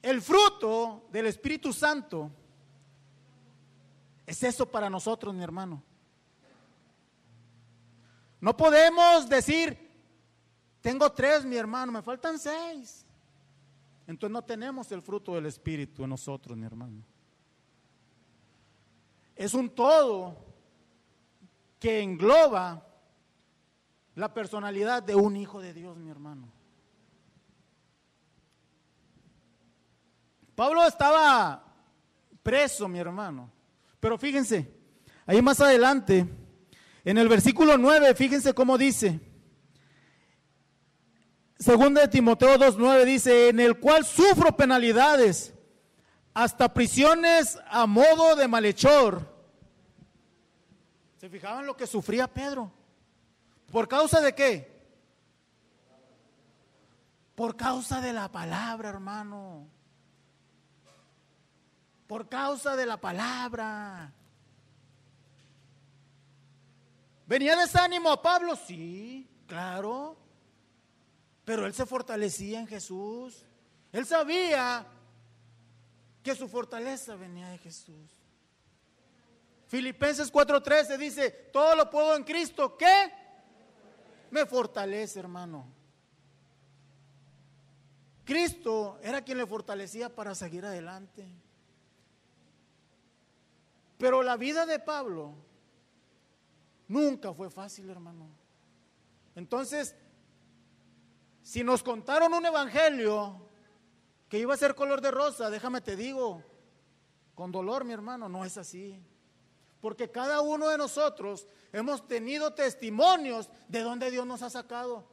el 0.00 0.22
fruto 0.22 1.06
del 1.10 1.26
Espíritu 1.26 1.72
Santo 1.72 2.30
es 4.26 4.42
eso 4.42 4.70
para 4.70 4.88
nosotros, 4.88 5.34
mi 5.34 5.42
hermano. 5.42 5.82
No 8.40 8.56
podemos 8.56 9.28
decir, 9.28 9.76
tengo 10.80 11.10
tres, 11.12 11.44
mi 11.44 11.56
hermano, 11.56 11.92
me 11.92 12.02
faltan 12.02 12.38
seis. 12.38 13.04
Entonces 14.06 14.32
no 14.32 14.42
tenemos 14.42 14.90
el 14.92 15.02
fruto 15.02 15.34
del 15.34 15.46
Espíritu 15.46 16.04
en 16.04 16.10
nosotros, 16.10 16.56
mi 16.56 16.64
hermano. 16.64 17.02
Es 19.36 19.54
un 19.54 19.68
todo 19.68 20.36
que 21.78 22.00
engloba 22.00 22.84
la 24.14 24.32
personalidad 24.32 25.02
de 25.02 25.14
un 25.14 25.36
hijo 25.36 25.60
de 25.60 25.72
Dios, 25.72 25.96
mi 25.96 26.10
hermano. 26.10 26.48
Pablo 30.54 30.84
estaba 30.84 31.64
preso, 32.42 32.88
mi 32.88 32.98
hermano. 32.98 33.48
Pero 34.00 34.18
fíjense, 34.18 34.74
ahí 35.26 35.40
más 35.40 35.60
adelante, 35.60 36.26
en 37.08 37.16
el 37.16 37.26
versículo 37.26 37.78
9, 37.78 38.14
fíjense 38.14 38.52
cómo 38.52 38.76
dice. 38.76 39.18
Segunda 41.58 42.02
de 42.02 42.08
Timoteo 42.08 42.56
2.9 42.56 43.04
dice, 43.06 43.48
en 43.48 43.60
el 43.60 43.80
cual 43.80 44.04
sufro 44.04 44.54
penalidades, 44.54 45.54
hasta 46.34 46.74
prisiones 46.74 47.58
a 47.70 47.86
modo 47.86 48.36
de 48.36 48.46
malhechor. 48.46 49.26
¿Se 51.16 51.30
fijaban 51.30 51.64
lo 51.64 51.78
que 51.78 51.86
sufría 51.86 52.28
Pedro? 52.28 52.70
¿Por 53.72 53.88
causa 53.88 54.20
de 54.20 54.34
qué? 54.34 54.78
Por 57.34 57.56
causa 57.56 58.02
de 58.02 58.12
la 58.12 58.30
palabra, 58.30 58.90
hermano. 58.90 59.66
Por 62.06 62.28
causa 62.28 62.76
de 62.76 62.84
la 62.84 62.98
palabra. 63.00 64.12
¿Venía 67.28 67.54
desánimo 67.56 68.10
a 68.10 68.22
Pablo? 68.22 68.56
Sí, 68.56 69.28
claro. 69.46 70.16
Pero 71.44 71.66
él 71.66 71.74
se 71.74 71.84
fortalecía 71.84 72.58
en 72.58 72.66
Jesús. 72.66 73.44
Él 73.92 74.06
sabía 74.06 74.86
que 76.22 76.34
su 76.34 76.48
fortaleza 76.48 77.16
venía 77.16 77.50
de 77.50 77.58
Jesús. 77.58 78.10
Filipenses 79.66 80.32
4:13 80.32 80.96
dice, 80.96 81.30
todo 81.52 81.76
lo 81.76 81.90
puedo 81.90 82.16
en 82.16 82.24
Cristo, 82.24 82.78
¿qué? 82.78 83.12
Me 84.30 84.46
fortalece, 84.46 85.20
hermano. 85.20 85.66
Cristo 88.24 88.98
era 89.02 89.20
quien 89.20 89.36
le 89.36 89.46
fortalecía 89.46 90.14
para 90.14 90.34
seguir 90.34 90.64
adelante. 90.64 91.28
Pero 93.98 94.22
la 94.22 94.38
vida 94.38 94.64
de 94.64 94.78
Pablo 94.78 95.47
nunca 96.88 97.32
fue 97.32 97.50
fácil, 97.50 97.88
hermano. 97.88 98.28
Entonces, 99.34 99.94
si 101.42 101.62
nos 101.62 101.82
contaron 101.82 102.34
un 102.34 102.44
evangelio 102.44 103.48
que 104.28 104.38
iba 104.38 104.54
a 104.54 104.58
ser 104.58 104.74
color 104.74 105.00
de 105.00 105.10
rosa, 105.10 105.48
déjame 105.48 105.80
te 105.80 105.96
digo, 105.96 106.42
con 107.34 107.52
dolor, 107.52 107.84
mi 107.84 107.92
hermano, 107.92 108.28
no 108.28 108.44
es 108.44 108.58
así. 108.58 109.00
Porque 109.80 110.10
cada 110.10 110.40
uno 110.40 110.68
de 110.68 110.76
nosotros 110.76 111.46
hemos 111.72 112.06
tenido 112.06 112.52
testimonios 112.52 113.48
de 113.68 113.80
donde 113.80 114.10
Dios 114.10 114.26
nos 114.26 114.42
ha 114.42 114.50
sacado, 114.50 115.08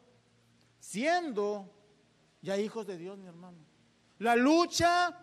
siendo 0.79 1.70
ya 2.41 2.58
hijos 2.58 2.88
de 2.88 2.98
Dios, 2.98 3.17
mi 3.17 3.27
hermano. 3.27 3.60
La 4.17 4.36
lucha 4.36 5.17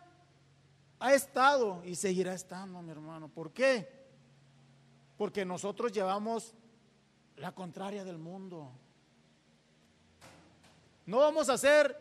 ha 0.99 1.15
estado 1.15 1.83
y 1.85 1.97
seguirá 1.97 2.35
estando, 2.35 2.81
mi 2.83 2.91
hermano. 2.91 3.29
¿Por 3.29 3.53
qué? 3.53 4.02
Porque 5.17 5.45
nosotros 5.45 5.93
llevamos 5.93 6.55
la 7.37 7.53
contraria 7.53 8.05
del 8.05 8.19
mundo. 8.19 8.71
No 11.07 11.19
vamos 11.19 11.49
a 11.49 11.59
ser 11.59 11.97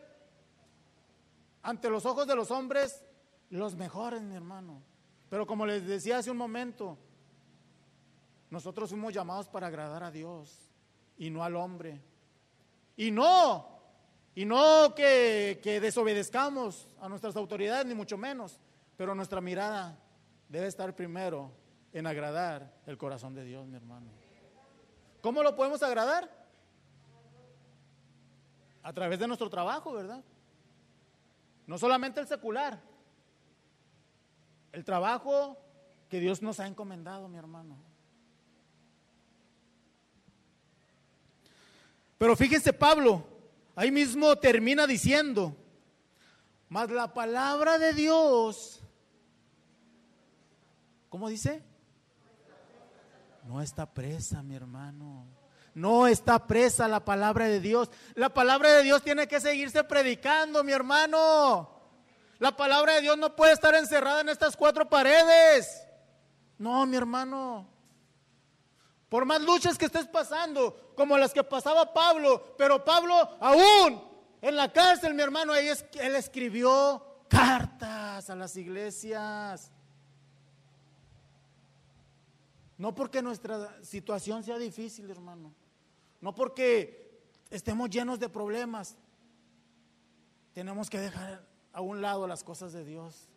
ante 1.62 1.88
los 1.90 2.04
ojos 2.06 2.26
de 2.26 2.34
los 2.34 2.50
hombres 2.50 3.04
los 3.50 3.76
mejores, 3.76 4.22
mi 4.22 4.34
hermano. 4.34 4.82
Pero 5.28 5.46
como 5.46 5.66
les 5.66 5.86
decía 5.86 6.18
hace 6.18 6.30
un 6.30 6.36
momento, 6.36 6.98
nosotros 8.50 8.90
fuimos 8.90 9.12
llamados 9.12 9.48
para 9.48 9.66
agradar 9.66 10.02
a 10.02 10.10
Dios 10.10 10.70
y 11.18 11.30
no 11.30 11.44
al 11.44 11.56
hombre. 11.56 12.00
Y 12.96 13.10
no, 13.10 13.66
y 14.34 14.44
no 14.44 14.94
que, 14.94 15.60
que 15.62 15.80
desobedezcamos 15.80 16.88
a 17.00 17.08
nuestras 17.08 17.36
autoridades, 17.36 17.86
ni 17.86 17.94
mucho 17.94 18.16
menos, 18.16 18.58
pero 18.96 19.14
nuestra 19.14 19.40
mirada 19.40 19.98
debe 20.48 20.66
estar 20.66 20.94
primero 20.94 21.50
en 21.92 22.06
agradar 22.06 22.72
el 22.86 22.96
corazón 22.96 23.34
de 23.34 23.44
Dios, 23.44 23.66
mi 23.66 23.76
hermano. 23.76 24.06
¿Cómo 25.20 25.42
lo 25.42 25.54
podemos 25.54 25.82
agradar? 25.82 26.30
A 28.82 28.92
través 28.92 29.18
de 29.18 29.28
nuestro 29.28 29.48
trabajo, 29.48 29.92
¿verdad? 29.92 30.24
No 31.66 31.78
solamente 31.78 32.20
el 32.20 32.26
secular, 32.26 32.80
el 34.72 34.84
trabajo 34.84 35.56
que 36.08 36.18
Dios 36.18 36.42
nos 36.42 36.58
ha 36.60 36.66
encomendado, 36.66 37.28
mi 37.28 37.38
hermano. 37.38 37.76
Pero 42.18 42.36
fíjense 42.36 42.72
Pablo, 42.72 43.24
ahí 43.74 43.90
mismo 43.90 44.36
termina 44.36 44.86
diciendo, 44.86 45.56
mas 46.68 46.90
la 46.90 47.12
palabra 47.12 47.78
de 47.78 47.92
Dios, 47.92 48.80
¿cómo 51.08 51.28
dice? 51.28 51.71
No 53.44 53.60
está 53.60 53.86
presa, 53.86 54.42
mi 54.42 54.54
hermano. 54.54 55.26
No 55.74 56.06
está 56.06 56.46
presa 56.46 56.86
la 56.86 57.04
palabra 57.04 57.46
de 57.46 57.60
Dios. 57.60 57.90
La 58.14 58.32
palabra 58.32 58.70
de 58.72 58.82
Dios 58.82 59.02
tiene 59.02 59.26
que 59.26 59.40
seguirse 59.40 59.82
predicando, 59.84 60.62
mi 60.62 60.72
hermano. 60.72 61.70
La 62.38 62.54
palabra 62.56 62.94
de 62.94 63.02
Dios 63.02 63.16
no 63.16 63.34
puede 63.34 63.52
estar 63.52 63.74
encerrada 63.74 64.20
en 64.20 64.28
estas 64.28 64.56
cuatro 64.56 64.88
paredes. 64.88 65.86
No, 66.58 66.84
mi 66.86 66.96
hermano. 66.96 67.68
Por 69.08 69.24
más 69.24 69.40
luchas 69.42 69.76
que 69.76 69.86
estés 69.86 70.06
pasando, 70.06 70.92
como 70.96 71.18
las 71.18 71.32
que 71.32 71.44
pasaba 71.44 71.92
Pablo, 71.92 72.54
pero 72.56 72.84
Pablo 72.84 73.14
aún 73.40 74.02
en 74.40 74.56
la 74.56 74.72
cárcel, 74.72 75.14
mi 75.14 75.22
hermano, 75.22 75.52
ahí 75.52 75.68
es, 75.68 75.84
él 76.00 76.16
escribió 76.16 77.24
cartas 77.28 78.28
a 78.28 78.34
las 78.34 78.56
iglesias. 78.56 79.70
No 82.78 82.94
porque 82.94 83.22
nuestra 83.22 83.82
situación 83.82 84.42
sea 84.42 84.58
difícil, 84.58 85.10
hermano. 85.10 85.54
No 86.20 86.34
porque 86.34 87.20
estemos 87.50 87.90
llenos 87.90 88.18
de 88.18 88.28
problemas. 88.28 88.96
Tenemos 90.52 90.88
que 90.90 90.98
dejar 90.98 91.46
a 91.72 91.80
un 91.80 92.00
lado 92.00 92.26
las 92.26 92.44
cosas 92.44 92.72
de 92.72 92.84
Dios. 92.84 93.28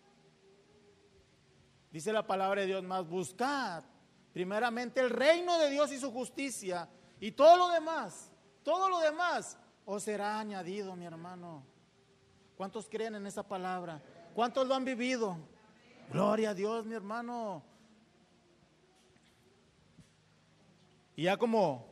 Dice 1.91 2.11
la 2.11 2.27
palabra 2.27 2.61
de 2.61 2.67
Dios 2.67 2.83
más, 2.83 3.07
buscad 3.07 3.83
primeramente 4.33 4.99
el 4.99 5.09
reino 5.09 5.57
de 5.57 5.69
Dios 5.69 5.93
y 5.93 5.97
su 5.97 6.11
justicia, 6.11 6.89
y 7.21 7.31
todo 7.31 7.55
lo 7.55 7.69
demás, 7.69 8.29
todo 8.63 8.89
lo 8.89 8.99
demás 8.99 9.57
os 9.85 10.03
será 10.03 10.37
añadido, 10.37 10.93
mi 10.97 11.05
hermano. 11.05 11.63
¿Cuántos 12.57 12.89
creen 12.89 13.15
en 13.15 13.27
esa 13.27 13.47
palabra? 13.47 14.03
¿Cuántos 14.33 14.67
lo 14.67 14.75
han 14.75 14.83
vivido? 14.83 15.37
Gloria 16.11 16.49
a 16.49 16.53
Dios, 16.53 16.85
mi 16.85 16.95
hermano. 16.95 17.63
Y 21.15 21.23
ya 21.23 21.37
como, 21.37 21.87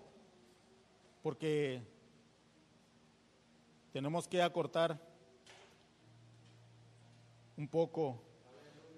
porque 1.22 1.82
tenemos 3.94 4.28
que 4.28 4.42
acortar 4.42 5.00
un 7.56 7.68
poco. 7.68 8.22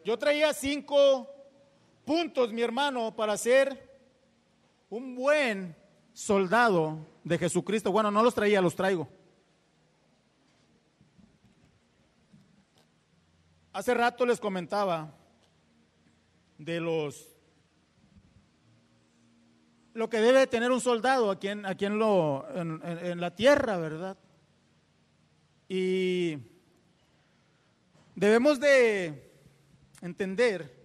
Yo 0.03 0.17
traía 0.17 0.53
cinco 0.53 1.29
puntos, 2.05 2.51
mi 2.51 2.61
hermano, 2.61 3.15
para 3.15 3.37
ser 3.37 3.99
un 4.89 5.15
buen 5.15 5.75
soldado 6.13 7.05
de 7.23 7.37
Jesucristo. 7.37 7.91
Bueno, 7.91 8.09
no 8.09 8.23
los 8.23 8.33
traía, 8.33 8.61
los 8.61 8.75
traigo. 8.75 9.07
Hace 13.73 13.93
rato 13.93 14.25
les 14.25 14.39
comentaba 14.39 15.13
de 16.57 16.79
los 16.79 17.34
lo 19.95 20.09
que 20.09 20.19
debe 20.19 20.45
tener 20.45 20.71
un 20.71 20.81
soldado 20.81 21.31
aquí 21.31 21.47
en, 21.47 21.65
aquí 21.65 21.85
en, 21.85 21.97
lo, 21.97 22.45
en 22.53 23.21
la 23.21 23.33
tierra, 23.33 23.77
¿verdad? 23.77 24.17
Y 25.69 26.37
debemos 28.13 28.59
de 28.59 29.31
entender 30.01 30.75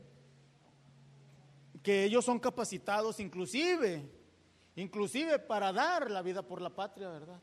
que 1.83 2.05
ellos 2.05 2.25
son 2.25 2.39
capacitados 2.39 3.19
inclusive, 3.19 4.09
inclusive 4.77 5.41
para 5.41 5.73
dar 5.73 6.09
la 6.09 6.23
vida 6.23 6.43
por 6.43 6.63
la 6.63 6.71
patria, 6.71 7.09
¿verdad? 7.09 7.41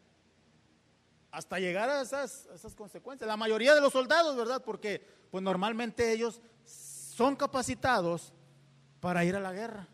Hasta 1.32 1.60
llegar 1.60 1.90
a 1.90 2.02
esas, 2.02 2.48
esas 2.56 2.74
consecuencias. 2.76 3.28
La 3.28 3.36
mayoría 3.36 3.76
de 3.76 3.82
los 3.82 3.92
soldados, 3.92 4.38
¿verdad? 4.38 4.64
Porque 4.64 5.06
pues 5.30 5.44
normalmente 5.44 6.14
ellos 6.14 6.42
son 6.64 7.36
capacitados 7.36 8.32
para 9.02 9.26
ir 9.26 9.36
a 9.36 9.42
la 9.42 9.52
guerra. 9.52 9.90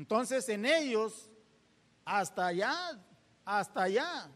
Entonces 0.00 0.48
en 0.48 0.64
ellos, 0.64 1.30
hasta 2.06 2.46
allá, 2.46 2.98
hasta 3.44 3.82
allá, 3.82 4.30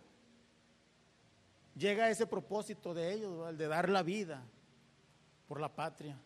llega 1.75 2.11
ese 2.11 2.27
propósito 2.27 2.93
de 2.93 3.15
ellos, 3.15 3.49
el 3.49 3.57
de 3.57 3.67
dar 3.67 3.89
la 3.89 4.03
vida 4.03 4.43
por 5.49 5.59
la 5.59 5.75
patria. 5.75 6.21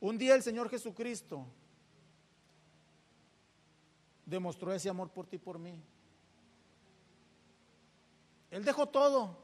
Un 0.00 0.16
día 0.16 0.34
el 0.34 0.42
Señor 0.42 0.70
Jesucristo 0.70 1.46
demostró 4.24 4.72
ese 4.72 4.88
amor 4.88 5.10
por 5.10 5.26
ti 5.26 5.36
y 5.36 5.38
por 5.38 5.58
mí. 5.58 5.78
Él 8.50 8.64
dejó 8.64 8.88
todo. 8.88 9.36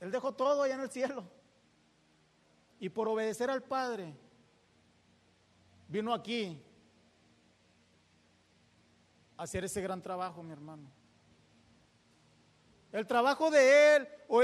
Él 0.00 0.10
dejó 0.10 0.32
todo 0.32 0.62
allá 0.62 0.76
en 0.76 0.80
el 0.80 0.90
cielo. 0.90 1.22
y 2.80 2.88
por 2.88 3.08
obedecer 3.08 3.50
al 3.50 3.62
Padre, 3.62 4.14
vino 5.88 6.12
aquí 6.12 6.62
a 9.36 9.42
hacer 9.42 9.64
ese 9.64 9.80
gran 9.80 10.02
trabajo, 10.02 10.42
mi 10.42 10.52
hermano. 10.52 10.90
El 12.92 13.06
trabajo 13.06 13.50
de 13.50 13.96
Él 13.96 14.08
o 14.28 14.42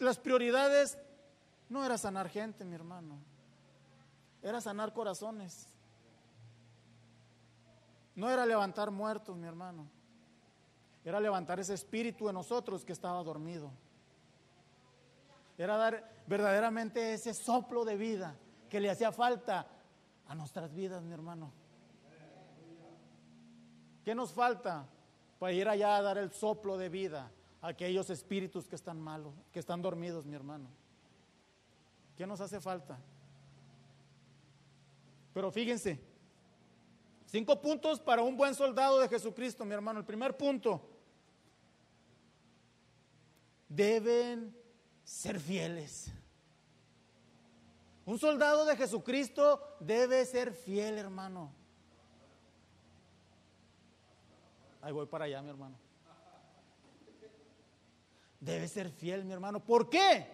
las 0.00 0.18
prioridades 0.18 0.98
no 1.68 1.84
era 1.84 1.96
sanar 1.96 2.28
gente, 2.28 2.64
mi 2.64 2.74
hermano. 2.74 3.18
Era 4.42 4.60
sanar 4.60 4.92
corazones. 4.92 5.68
No 8.14 8.28
era 8.28 8.44
levantar 8.44 8.90
muertos, 8.90 9.36
mi 9.36 9.46
hermano. 9.46 9.88
Era 11.04 11.20
levantar 11.20 11.60
ese 11.60 11.74
espíritu 11.74 12.28
en 12.28 12.34
nosotros 12.34 12.84
que 12.84 12.92
estaba 12.92 13.22
dormido. 13.22 13.70
Era 15.56 15.76
dar 15.76 16.22
verdaderamente 16.26 17.14
ese 17.14 17.32
soplo 17.32 17.84
de 17.84 17.96
vida 17.96 18.36
que 18.68 18.80
le 18.80 18.90
hacía 18.90 19.12
falta 19.12 19.66
a 20.28 20.34
nuestras 20.34 20.72
vidas, 20.74 21.02
mi 21.02 21.14
hermano. 21.14 21.50
¿Qué 24.04 24.14
nos 24.14 24.32
falta 24.32 24.86
para 25.38 25.52
ir 25.52 25.68
allá 25.68 25.96
a 25.96 26.02
dar 26.02 26.18
el 26.18 26.30
soplo 26.30 26.78
de 26.78 26.88
vida 26.88 27.30
a 27.60 27.68
aquellos 27.68 28.08
espíritus 28.10 28.68
que 28.68 28.76
están 28.76 29.00
malos, 29.00 29.34
que 29.52 29.58
están 29.58 29.82
dormidos, 29.82 30.26
mi 30.26 30.36
hermano? 30.36 30.68
¿Qué 32.16 32.26
nos 32.26 32.40
hace 32.40 32.60
falta? 32.60 32.98
Pero 35.32 35.50
fíjense, 35.50 36.00
cinco 37.26 37.60
puntos 37.60 38.00
para 38.00 38.22
un 38.22 38.36
buen 38.36 38.54
soldado 38.54 38.98
de 39.00 39.08
Jesucristo, 39.08 39.64
mi 39.64 39.72
hermano. 39.72 40.00
El 40.00 40.06
primer 40.06 40.36
punto, 40.36 40.82
deben 43.68 44.54
ser 45.04 45.38
fieles. 45.38 46.12
Un 48.08 48.18
soldado 48.18 48.64
de 48.64 48.74
Jesucristo 48.74 49.76
debe 49.80 50.24
ser 50.24 50.54
fiel, 50.54 50.96
hermano. 50.96 51.52
Ahí 54.80 54.92
voy 54.92 55.04
para 55.04 55.26
allá, 55.26 55.42
mi 55.42 55.50
hermano. 55.50 55.76
Debe 58.40 58.66
ser 58.66 58.88
fiel, 58.88 59.26
mi 59.26 59.34
hermano. 59.34 59.62
¿Por 59.62 59.90
qué? 59.90 60.26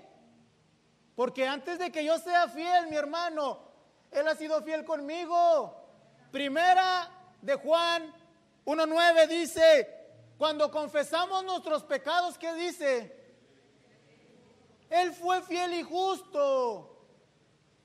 Porque 1.16 1.48
antes 1.48 1.80
de 1.80 1.90
que 1.90 2.04
yo 2.04 2.16
sea 2.18 2.46
fiel, 2.46 2.87
mi 2.87 2.94
hermano, 2.94 3.58
Él 4.12 4.28
ha 4.28 4.37
sido 4.37 4.62
fiel 4.62 4.84
conmigo. 4.84 5.74
Primera 6.30 7.10
de 7.42 7.56
Juan 7.56 8.04
1.9 8.66 9.26
dice, 9.26 9.88
cuando 10.38 10.70
confesamos 10.70 11.42
nuestros 11.42 11.82
pecados, 11.82 12.38
¿qué 12.38 12.54
dice? 12.54 13.34
Él 14.88 15.12
fue 15.12 15.42
fiel 15.42 15.74
y 15.74 15.82
justo 15.82 16.92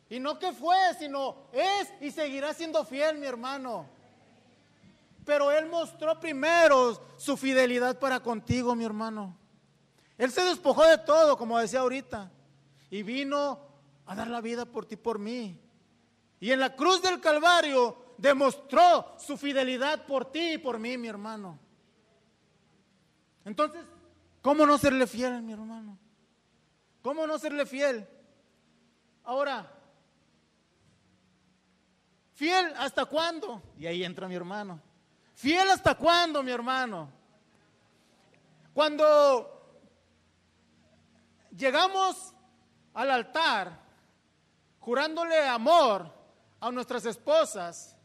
y 0.09 0.19
no 0.19 0.39
que 0.39 0.51
fue, 0.51 0.75
sino 0.97 1.37
es 1.51 1.93
y 2.01 2.09
seguirá 2.09 2.53
siendo 2.53 2.83
fiel, 2.83 3.19
mi 3.19 3.27
hermano. 3.27 3.87
Pero 5.23 5.51
Él 5.51 5.67
mostró 5.67 6.19
primero 6.19 6.99
su 7.17 7.37
fidelidad 7.37 7.99
para 7.99 8.19
contigo, 8.19 8.73
mi 8.73 8.83
hermano. 8.83 9.37
Él 10.17 10.31
se 10.31 10.43
despojó 10.43 10.83
de 10.85 10.97
todo, 10.97 11.37
como 11.37 11.59
decía 11.59 11.81
ahorita, 11.81 12.31
y 12.89 13.03
vino 13.03 13.59
a 14.07 14.15
dar 14.15 14.27
la 14.27 14.41
vida 14.41 14.65
por 14.65 14.87
ti, 14.87 14.95
por 14.95 15.19
mí. 15.19 15.59
Y 16.39 16.51
en 16.51 16.59
la 16.59 16.75
cruz 16.75 17.01
del 17.03 17.21
Calvario 17.21 18.15
demostró 18.17 19.15
su 19.19 19.37
fidelidad 19.37 20.05
por 20.07 20.31
ti 20.31 20.53
y 20.53 20.57
por 20.57 20.79
mí, 20.79 20.97
mi 20.97 21.07
hermano. 21.07 21.59
Entonces, 23.45 23.83
¿cómo 24.41 24.65
no 24.65 24.79
serle 24.79 25.05
fiel, 25.05 25.41
mi 25.43 25.53
hermano? 25.53 25.97
¿Cómo 27.03 27.27
no 27.27 27.37
serle 27.37 27.65
fiel? 27.65 28.07
Ahora, 29.23 29.78
¿Fiel 32.39 32.73
hasta 32.77 33.03
cuándo? 33.03 33.61
Y 33.77 33.85
ahí 33.85 34.01
entra 34.01 34.25
mi 34.25 34.35
hermano. 34.35 34.79
¿Fiel 35.33 35.69
hasta 35.71 35.95
cuándo, 35.95 36.41
mi 36.41 36.51
hermano? 36.51 37.11
Cuando 38.73 39.83
llegamos 41.51 42.33
al 42.93 43.11
altar 43.11 43.77
jurándole 44.79 45.37
amor 45.49 46.09
a 46.61 46.71
nuestras 46.71 47.05
esposas, 47.05 47.97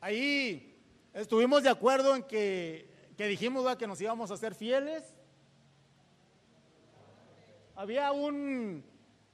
ahí 0.00 0.76
estuvimos 1.12 1.62
de 1.62 1.68
acuerdo 1.68 2.16
en 2.16 2.24
que, 2.24 3.12
que 3.16 3.28
dijimos 3.28 3.76
que 3.76 3.86
nos 3.86 4.00
íbamos 4.00 4.32
a 4.32 4.36
ser 4.36 4.56
fieles. 4.56 5.04
Había 7.76 8.10
un, 8.10 8.84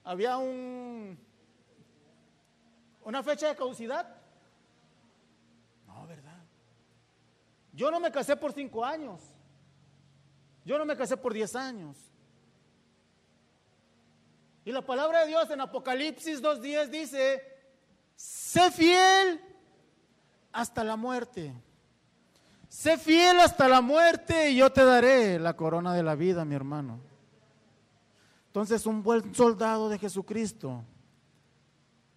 había 0.05 0.37
un 0.37 1.30
¿Una 3.03 3.23
fecha 3.23 3.49
de 3.49 3.57
caducidad? 3.57 4.07
No, 5.87 6.07
¿verdad? 6.07 6.39
Yo 7.73 7.91
no 7.91 8.01
me 8.01 8.11
casé 8.11 8.37
por 8.37 8.53
cinco 8.53 8.85
años. 8.85 9.21
Yo 10.65 10.79
no 10.79 10.85
me 10.85 10.97
casé 10.97 11.17
por 11.17 11.33
diez 11.33 11.57
años. 11.57 11.97
Y 14.65 14.73
la 14.73 14.83
palabra 14.83 15.21
de 15.21 15.29
Dios 15.29 15.51
en 15.51 15.61
Apocalipsis 15.61 16.43
2.10 16.43 16.89
dice, 16.89 17.43
sé 18.15 18.71
fiel 18.71 19.41
hasta 20.53 20.85
la 20.85 20.97
muerte. 20.97 21.55
Sé 22.69 22.99
fiel 22.99 23.41
hasta 23.41 23.67
la 23.69 23.81
muerte 23.81 24.51
y 24.51 24.57
yo 24.57 24.71
te 24.71 24.85
daré 24.85 25.39
la 25.39 25.57
corona 25.57 25.95
de 25.95 26.03
la 26.03 26.15
vida, 26.15 26.45
mi 26.45 26.55
hermano. 26.55 27.01
Entonces 28.47 28.85
un 28.87 29.03
buen 29.03 29.35
soldado 29.35 29.89
de 29.89 29.99
Jesucristo 29.99 30.85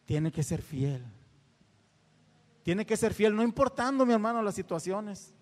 tiene 0.06 0.32
que 0.32 0.44
ser 0.44 0.62
fiel. 0.62 1.04
Tiene 2.64 2.86
que 2.86 2.98
ser 2.98 3.14
fiel, 3.14 3.36
no 3.36 3.44
importando, 3.44 4.06
mi 4.06 4.14
hermano, 4.14 4.42
las 4.42 4.56
situaciones. 4.56 5.34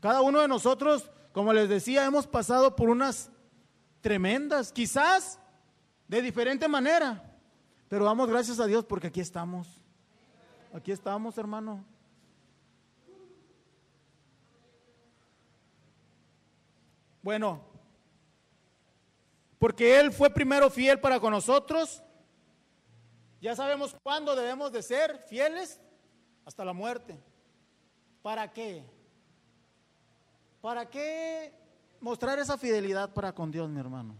Cada 0.00 0.20
uno 0.22 0.40
de 0.40 0.48
nosotros, 0.48 1.10
como 1.32 1.52
les 1.52 1.68
decía, 1.68 2.04
hemos 2.04 2.26
pasado 2.26 2.74
por 2.74 2.90
unas 2.90 3.30
tremendas, 4.00 4.72
quizás 4.72 5.38
de 6.08 6.20
diferente 6.20 6.66
manera, 6.68 7.32
pero 7.88 8.04
damos 8.04 8.28
gracias 8.28 8.58
a 8.58 8.66
Dios 8.66 8.84
porque 8.84 9.06
aquí 9.06 9.20
estamos. 9.20 9.80
Aquí 10.74 10.90
estamos, 10.90 11.38
hermano. 11.38 11.84
Bueno, 17.22 17.60
porque 19.58 20.00
Él 20.00 20.10
fue 20.10 20.28
primero 20.28 20.68
fiel 20.70 20.98
para 20.98 21.20
con 21.20 21.30
nosotros, 21.30 22.02
ya 23.42 23.56
sabemos 23.56 23.96
cuándo 24.04 24.36
debemos 24.36 24.70
de 24.70 24.82
ser 24.82 25.18
fieles 25.28 25.80
hasta 26.44 26.64
la 26.64 26.72
muerte. 26.72 27.18
¿Para 28.22 28.52
qué? 28.52 28.84
¿Para 30.60 30.88
qué 30.88 31.52
mostrar 32.00 32.38
esa 32.38 32.56
fidelidad 32.56 33.12
para 33.12 33.34
con 33.34 33.50
Dios, 33.50 33.68
mi 33.68 33.80
hermano? 33.80 34.14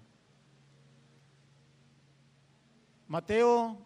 Mateo 3.07 3.79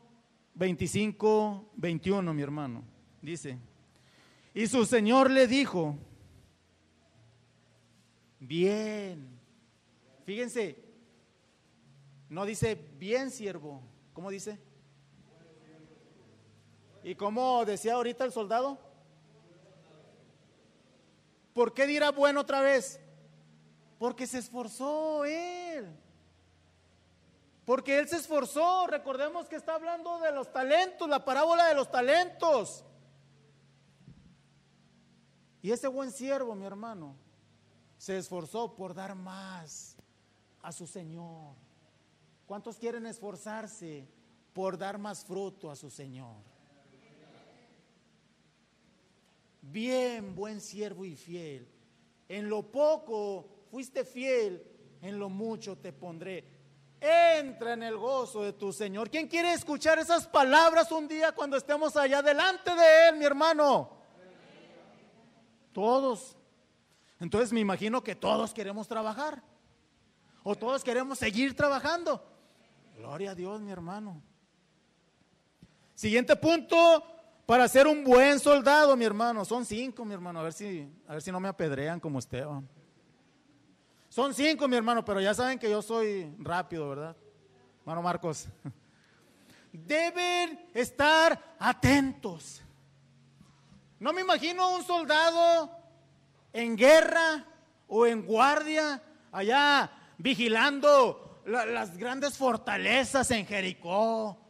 25, 0.55 1.73
21, 1.75 2.33
mi 2.33 2.43
hermano, 2.43 2.83
dice, 3.21 3.59
y 4.55 4.67
su 4.69 4.87
Señor 4.87 5.31
le 5.31 5.47
dijo, 5.47 5.99
bien, 8.41 9.39
fíjense, 10.25 10.83
no 12.31 12.47
dice 12.47 12.75
bien 12.99 13.31
siervo, 13.31 13.83
¿cómo 14.15 14.31
dice? 14.31 14.59
¿Y 17.07 17.15
como 17.15 17.65
decía 17.65 17.95
ahorita 17.95 18.25
el 18.25 18.33
soldado? 18.33 18.79
¿Por 21.55 21.73
qué 21.73 21.87
dirá 21.87 22.11
bueno 22.11 22.41
otra 22.41 22.61
vez? 22.61 22.99
Porque 23.97 24.27
se 24.27 24.39
esforzó 24.39 25.25
él. 25.25 25.87
Porque 27.65 28.01
él 28.01 28.09
se 28.09 28.17
esforzó. 28.17 28.89
Recordemos 28.89 29.47
que 29.47 29.55
está 29.55 29.77
hablando 29.77 30.19
de 30.19 30.33
los 30.33 30.53
talentos, 30.53 31.09
la 31.09 31.25
parábola 31.25 31.69
de 31.69 31.77
los 31.77 31.89
talentos. 31.93 32.85
Y 35.63 35.71
ese 35.71 35.87
buen 35.87 36.11
siervo, 36.11 36.57
mi 36.57 36.65
hermano, 36.65 37.15
se 37.99 38.19
esforzó 38.19 38.75
por 38.75 38.95
dar 38.95 39.15
más 39.15 39.95
a 40.61 40.73
su 40.73 40.89
Señor. 40.89 41.55
¿Cuántos 42.47 42.79
quieren 42.79 43.07
esforzarse 43.07 44.09
por 44.53 44.77
dar 44.77 44.99
más 44.99 45.25
fruto 45.25 45.71
a 45.71 45.77
su 45.77 45.89
Señor? 45.89 46.56
Bien, 49.71 50.35
buen 50.35 50.61
siervo 50.61 51.05
y 51.05 51.17
fiel. 51.17 51.69
En 52.29 52.49
lo 52.49 52.63
poco 52.71 53.67
fuiste 53.71 54.05
fiel, 54.05 54.63
en 55.03 55.19
lo 55.19 55.29
mucho 55.29 55.77
te 55.77 55.93
pondré. 55.93 56.45
Entra 57.01 57.75
en 57.75 57.83
el 57.83 57.97
gozo 57.97 58.43
de 58.43 58.53
tu 58.53 58.73
Señor. 58.73 59.11
¿Quién 59.11 59.29
quiere 59.29 59.53
escuchar 59.53 59.99
esas 59.99 60.27
palabras 60.27 60.91
un 60.93 61.07
día 61.07 61.33
cuando 61.33 61.57
estemos 61.57 61.97
allá 61.97 62.23
delante 62.23 62.75
de 62.75 63.09
Él, 63.09 63.17
mi 63.17 63.25
hermano? 63.25 63.91
Todos. 65.73 66.37
Entonces 67.21 67.53
me 67.53 67.61
imagino 67.61 68.03
que 68.03 68.15
todos 68.15 68.55
queremos 68.55 68.89
trabajar. 68.89 69.43
O 70.43 70.55
todos 70.55 70.85
queremos 70.85 71.19
seguir 71.19 71.55
trabajando. 71.55 72.25
Gloria 72.97 73.33
a 73.33 73.35
Dios, 73.35 73.61
mi 73.61 73.73
hermano. 73.73 74.23
Siguiente 75.95 76.37
punto, 76.37 77.05
para 77.47 77.69
ser 77.69 77.87
un 77.87 78.03
buen 78.03 78.41
soldado, 78.41 78.97
mi 78.97 79.05
hermano. 79.05 79.45
Son 79.45 79.65
cinco, 79.65 80.05
mi 80.05 80.13
hermano. 80.13 80.41
A 80.41 80.43
ver 80.43 80.53
si, 80.53 80.91
a 81.07 81.13
ver 81.13 81.23
si 81.23 81.31
no 81.31 81.39
me 81.39 81.49
apedrean 81.49 82.01
como 82.01 82.19
Esteban. 82.19 82.69
Son 84.09 84.35
cinco, 84.35 84.67
mi 84.67 84.77
hermano, 84.77 85.05
pero 85.05 85.21
ya 85.21 85.33
saben 85.33 85.59
que 85.59 85.71
yo 85.71 85.81
soy 85.81 86.35
rápido, 86.41 86.89
¿verdad? 86.89 87.17
Hermano 87.81 88.03
Marcos. 88.03 88.49
Deben 89.73 90.69
estar 90.75 91.57
atentos. 91.59 92.63
No 94.01 94.13
me 94.13 94.23
imagino 94.23 94.75
un 94.75 94.83
soldado 94.83 95.71
en 96.53 96.77
guerra 96.77 97.45
o 97.87 98.07
en 98.07 98.27
guardia 98.27 99.01
allá 99.31 99.91
vigilando 100.19 101.43
las 101.45 101.97
grandes 101.97 102.37
fortalezas 102.37 103.31
en 103.31 103.47
Jericó 103.47 104.46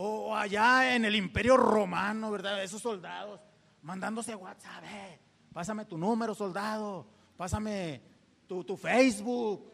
o 0.00 0.32
allá 0.32 0.94
en 0.94 1.04
el 1.04 1.16
imperio 1.16 1.56
romano, 1.56 2.30
¿verdad? 2.30 2.62
Esos 2.62 2.80
soldados 2.80 3.40
mandándose 3.82 4.32
WhatsApp, 4.32 4.84
eh, 4.84 5.18
pásame 5.52 5.86
tu 5.86 5.98
número, 5.98 6.36
soldado, 6.36 7.04
pásame 7.36 8.00
tu, 8.46 8.62
tu 8.62 8.76
Facebook. 8.76 9.72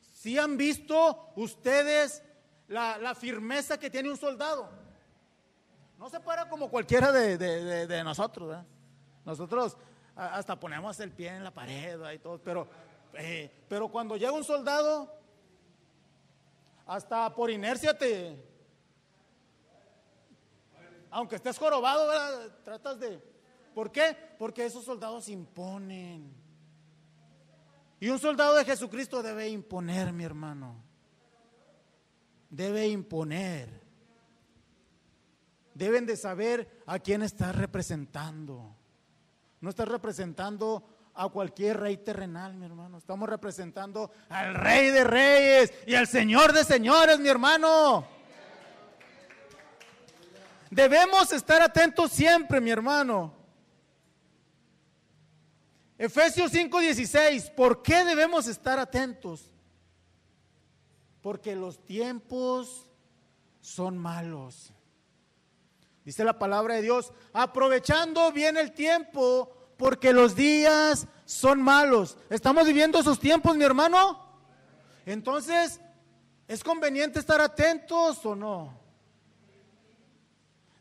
Si 0.00 0.36
han 0.36 0.56
visto 0.56 1.32
ustedes 1.36 2.24
la, 2.66 3.14
firmeza 3.14 3.78
que 3.78 3.88
tiene 3.88 4.10
un 4.10 4.16
soldado? 4.16 4.68
No 5.96 6.10
se 6.10 6.18
para 6.18 6.48
como 6.48 6.68
cualquiera 6.70 7.12
de, 7.12 8.02
nosotros, 8.02 8.48
¿verdad? 8.48 8.66
Nosotros 9.24 9.76
hasta 10.16 10.58
ponemos 10.58 10.98
el 10.98 11.12
pie 11.12 11.28
en 11.28 11.44
la 11.44 11.54
pared 11.54 12.00
y 12.14 12.18
todo, 12.18 12.40
pero, 12.42 12.66
eh, 13.14 13.64
pero 13.68 13.88
cuando 13.88 14.16
llega 14.16 14.32
un 14.32 14.42
soldado, 14.42 15.19
hasta 16.90 17.32
por 17.32 17.52
inercia 17.52 17.96
te, 17.96 18.36
aunque 21.08 21.36
estés 21.36 21.56
jorobado, 21.56 22.10
tratas 22.64 22.98
de... 22.98 23.22
¿Por 23.72 23.92
qué? 23.92 24.16
Porque 24.36 24.64
esos 24.64 24.84
soldados 24.84 25.28
imponen. 25.28 26.34
Y 28.00 28.08
un 28.08 28.18
soldado 28.18 28.56
de 28.56 28.64
Jesucristo 28.64 29.22
debe 29.22 29.48
imponer, 29.48 30.12
mi 30.12 30.24
hermano. 30.24 30.82
Debe 32.48 32.88
imponer. 32.88 33.68
Deben 35.72 36.06
de 36.06 36.16
saber 36.16 36.82
a 36.86 36.98
quién 36.98 37.22
estás 37.22 37.54
representando. 37.54 38.74
No 39.60 39.70
estás 39.70 39.86
representando 39.86 40.82
a 41.14 41.28
cualquier 41.28 41.80
rey 41.80 41.96
terrenal, 41.96 42.54
mi 42.54 42.66
hermano. 42.66 42.98
Estamos 42.98 43.28
representando 43.28 44.10
al 44.28 44.54
rey 44.54 44.90
de 44.90 45.04
reyes 45.04 45.72
y 45.86 45.94
al 45.94 46.06
señor 46.06 46.52
de 46.52 46.64
señores, 46.64 47.18
mi 47.18 47.28
hermano. 47.28 48.06
Debemos 50.70 51.32
estar 51.32 51.60
atentos 51.62 52.12
siempre, 52.12 52.60
mi 52.60 52.70
hermano. 52.70 53.34
Efesios 55.98 56.52
5:16, 56.52 57.50
¿por 57.50 57.82
qué 57.82 58.04
debemos 58.04 58.46
estar 58.46 58.78
atentos? 58.78 59.50
Porque 61.20 61.54
los 61.54 61.84
tiempos 61.84 62.86
son 63.60 63.98
malos. 63.98 64.72
Dice 66.04 66.24
la 66.24 66.38
palabra 66.38 66.76
de 66.76 66.82
Dios, 66.82 67.12
aprovechando 67.32 68.32
bien 68.32 68.56
el 68.56 68.72
tiempo, 68.72 69.59
porque 69.80 70.12
los 70.12 70.36
días 70.36 71.08
son 71.24 71.62
malos. 71.62 72.18
¿Estamos 72.28 72.66
viviendo 72.66 72.98
esos 72.98 73.18
tiempos, 73.18 73.56
mi 73.56 73.64
hermano? 73.64 74.22
Entonces, 75.06 75.80
¿es 76.46 76.62
conveniente 76.62 77.18
estar 77.18 77.40
atentos 77.40 78.24
o 78.26 78.36
no? 78.36 78.78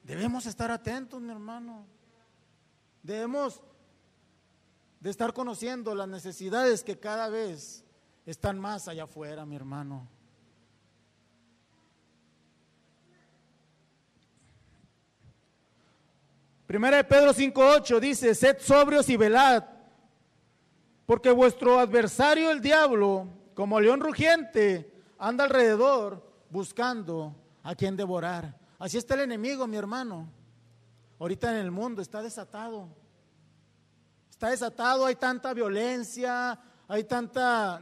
Debemos 0.03 0.45
estar 0.45 0.69
atentos, 0.69 1.21
mi 1.21 1.31
hermano. 1.31 1.85
Debemos 3.01 3.61
de 4.99 5.09
estar 5.09 5.31
conociendo 5.31 5.95
las 5.95 6.09
necesidades 6.09 6.83
que 6.83 6.99
cada 6.99 7.29
vez 7.29 7.85
están 8.25 8.59
más 8.59 8.89
allá 8.89 9.05
afuera, 9.05 9.45
mi 9.45 9.55
hermano. 9.55 10.09
Primera 16.69 16.97
de 16.97 17.03
Pedro 17.03 17.33
5.8 17.33 17.99
dice, 17.99 18.35
sed 18.35 18.57
sobrios 18.59 19.09
y 19.09 19.17
velad, 19.17 19.63
porque 21.07 21.31
vuestro 21.31 21.79
adversario 21.79 22.51
el 22.51 22.61
diablo, 22.61 23.27
como 23.55 23.79
león 23.79 23.99
rugiente, 23.99 24.93
anda 25.17 25.45
alrededor 25.45 26.23
buscando 26.51 27.35
a 27.63 27.73
quien 27.73 27.97
devorar. 27.97 28.55
Así 28.77 28.99
está 28.99 29.15
el 29.15 29.21
enemigo, 29.21 29.65
mi 29.65 29.77
hermano. 29.77 30.29
Ahorita 31.17 31.49
en 31.49 31.57
el 31.57 31.71
mundo 31.71 32.03
está 32.03 32.21
desatado. 32.21 32.87
Está 34.29 34.51
desatado, 34.51 35.07
hay 35.07 35.15
tanta 35.15 35.55
violencia, 35.55 36.59
hay 36.87 37.03
tanta, 37.05 37.81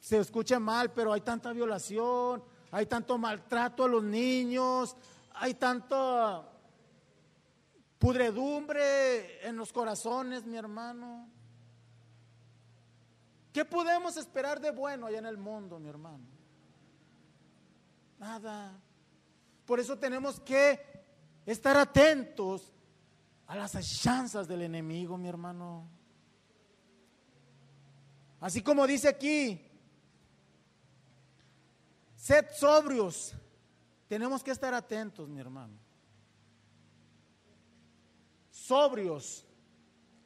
se 0.00 0.18
escucha 0.18 0.60
mal, 0.60 0.92
pero 0.92 1.14
hay 1.14 1.22
tanta 1.22 1.50
violación, 1.54 2.44
hay 2.72 2.84
tanto 2.84 3.16
maltrato 3.16 3.84
a 3.84 3.88
los 3.88 4.04
niños, 4.04 4.94
hay 5.32 5.54
tanta 5.54 6.44
pudredumbre 7.98 9.46
en 9.46 9.56
los 9.56 9.72
corazones, 9.72 10.44
mi 10.44 10.56
hermano. 10.56 11.28
¿Qué 13.52 13.64
podemos 13.64 14.16
esperar 14.16 14.60
de 14.60 14.70
bueno 14.70 15.06
allá 15.06 15.18
en 15.18 15.26
el 15.26 15.38
mundo, 15.38 15.78
mi 15.78 15.88
hermano? 15.88 16.24
Nada. 18.18 18.80
Por 19.66 19.80
eso 19.80 19.98
tenemos 19.98 20.40
que 20.40 20.80
estar 21.44 21.76
atentos 21.76 22.72
a 23.46 23.56
las 23.56 23.72
chanzas 24.00 24.46
del 24.46 24.62
enemigo, 24.62 25.16
mi 25.16 25.28
hermano. 25.28 25.88
Así 28.40 28.62
como 28.62 28.86
dice 28.86 29.08
aquí, 29.08 29.60
sed 32.14 32.46
sobrios. 32.54 33.34
Tenemos 34.06 34.42
que 34.42 34.52
estar 34.52 34.72
atentos, 34.72 35.28
mi 35.28 35.40
hermano. 35.40 35.87
Sobrios. 38.68 39.46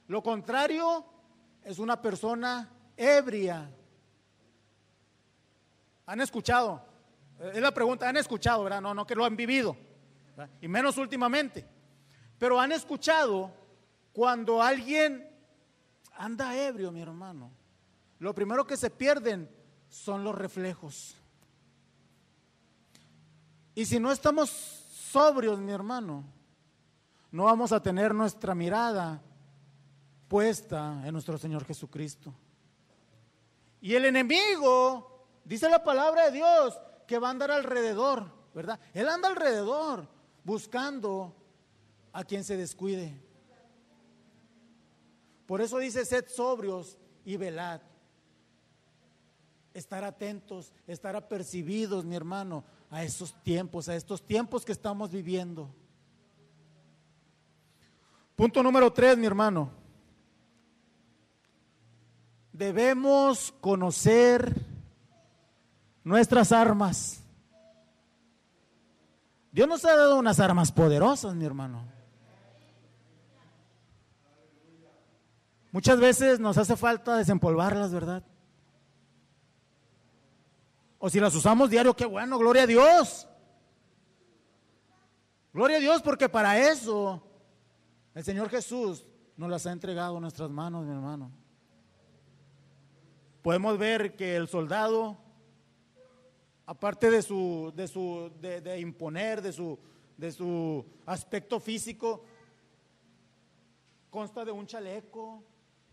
Lo 0.08 0.20
contrario 0.20 1.06
es 1.62 1.78
una 1.78 2.02
persona 2.02 2.68
ebria. 2.96 3.70
¿Han 6.06 6.20
escuchado? 6.20 6.84
Es 7.38 7.60
la 7.60 7.72
pregunta, 7.72 8.08
han 8.08 8.16
escuchado, 8.16 8.64
¿verdad? 8.64 8.80
No, 8.80 8.94
no 8.94 9.06
que 9.06 9.14
lo 9.14 9.24
han 9.24 9.36
vivido, 9.36 9.76
y 10.60 10.66
menos 10.66 10.98
últimamente. 10.98 11.64
Pero 12.36 12.58
han 12.58 12.72
escuchado 12.72 13.52
cuando 14.12 14.60
alguien 14.60 15.24
anda 16.16 16.56
ebrio, 16.56 16.90
mi 16.90 17.00
hermano. 17.00 17.52
Lo 18.18 18.34
primero 18.34 18.66
que 18.66 18.76
se 18.76 18.90
pierden 18.90 19.48
son 19.88 20.24
los 20.24 20.34
reflejos. 20.34 21.14
Y 23.76 23.86
si 23.86 24.00
no 24.00 24.10
estamos 24.10 24.50
sobrios, 24.50 25.60
mi 25.60 25.70
hermano, 25.70 26.24
no 27.32 27.44
vamos 27.44 27.72
a 27.72 27.82
tener 27.82 28.14
nuestra 28.14 28.54
mirada 28.54 29.22
puesta 30.28 31.02
en 31.04 31.12
nuestro 31.12 31.38
Señor 31.38 31.64
Jesucristo. 31.64 32.32
Y 33.80 33.94
el 33.94 34.04
enemigo, 34.04 35.26
dice 35.42 35.68
la 35.68 35.82
palabra 35.82 36.26
de 36.26 36.32
Dios, 36.32 36.78
que 37.06 37.18
va 37.18 37.28
a 37.28 37.30
andar 37.30 37.50
alrededor, 37.50 38.30
¿verdad? 38.54 38.78
Él 38.92 39.08
anda 39.08 39.28
alrededor 39.28 40.06
buscando 40.44 41.34
a 42.12 42.22
quien 42.22 42.44
se 42.44 42.56
descuide. 42.56 43.18
Por 45.46 45.62
eso 45.62 45.78
dice, 45.78 46.04
sed 46.04 46.26
sobrios 46.28 46.98
y 47.24 47.38
velad. 47.38 47.80
Estar 49.72 50.04
atentos, 50.04 50.70
estar 50.86 51.16
apercibidos, 51.16 52.04
mi 52.04 52.14
hermano, 52.14 52.62
a 52.90 53.02
esos 53.02 53.34
tiempos, 53.42 53.88
a 53.88 53.96
estos 53.96 54.22
tiempos 54.22 54.66
que 54.66 54.72
estamos 54.72 55.10
viviendo. 55.10 55.74
Punto 58.36 58.62
número 58.62 58.92
tres, 58.92 59.16
mi 59.16 59.26
hermano. 59.26 59.70
Debemos 62.52 63.52
conocer 63.60 64.54
nuestras 66.04 66.52
armas. 66.52 67.22
Dios 69.50 69.68
nos 69.68 69.84
ha 69.84 69.96
dado 69.96 70.16
unas 70.16 70.40
armas 70.40 70.72
poderosas, 70.72 71.34
mi 71.34 71.44
hermano. 71.44 71.84
Muchas 75.70 75.98
veces 75.98 76.38
nos 76.40 76.58
hace 76.58 76.76
falta 76.76 77.16
desempolvarlas, 77.16 77.92
¿verdad? 77.92 78.22
O 80.98 81.10
si 81.10 81.18
las 81.18 81.34
usamos 81.34 81.70
diario, 81.70 81.96
qué 81.96 82.06
bueno, 82.06 82.38
gloria 82.38 82.62
a 82.62 82.66
Dios. 82.66 83.26
Gloria 85.52 85.78
a 85.78 85.80
Dios 85.80 86.02
porque 86.02 86.28
para 86.28 86.58
eso 86.58 87.22
el 88.14 88.24
Señor 88.24 88.48
Jesús 88.48 89.04
nos 89.36 89.50
las 89.50 89.66
ha 89.66 89.72
entregado 89.72 90.16
en 90.16 90.22
nuestras 90.22 90.50
manos, 90.50 90.84
mi 90.84 90.92
hermano. 90.92 91.30
Podemos 93.42 93.78
ver 93.78 94.14
que 94.14 94.36
el 94.36 94.48
soldado 94.48 95.18
aparte 96.66 97.10
de 97.10 97.22
su, 97.22 97.72
de 97.74 97.88
su, 97.88 98.32
de, 98.40 98.80
imponer, 98.80 99.42
de 99.42 99.52
su, 99.52 99.78
de 100.16 100.32
su 100.32 100.84
aspecto 101.06 101.60
físico, 101.60 102.24
consta 104.10 104.44
de 104.44 104.52
un 104.52 104.66
chaleco, 104.66 105.42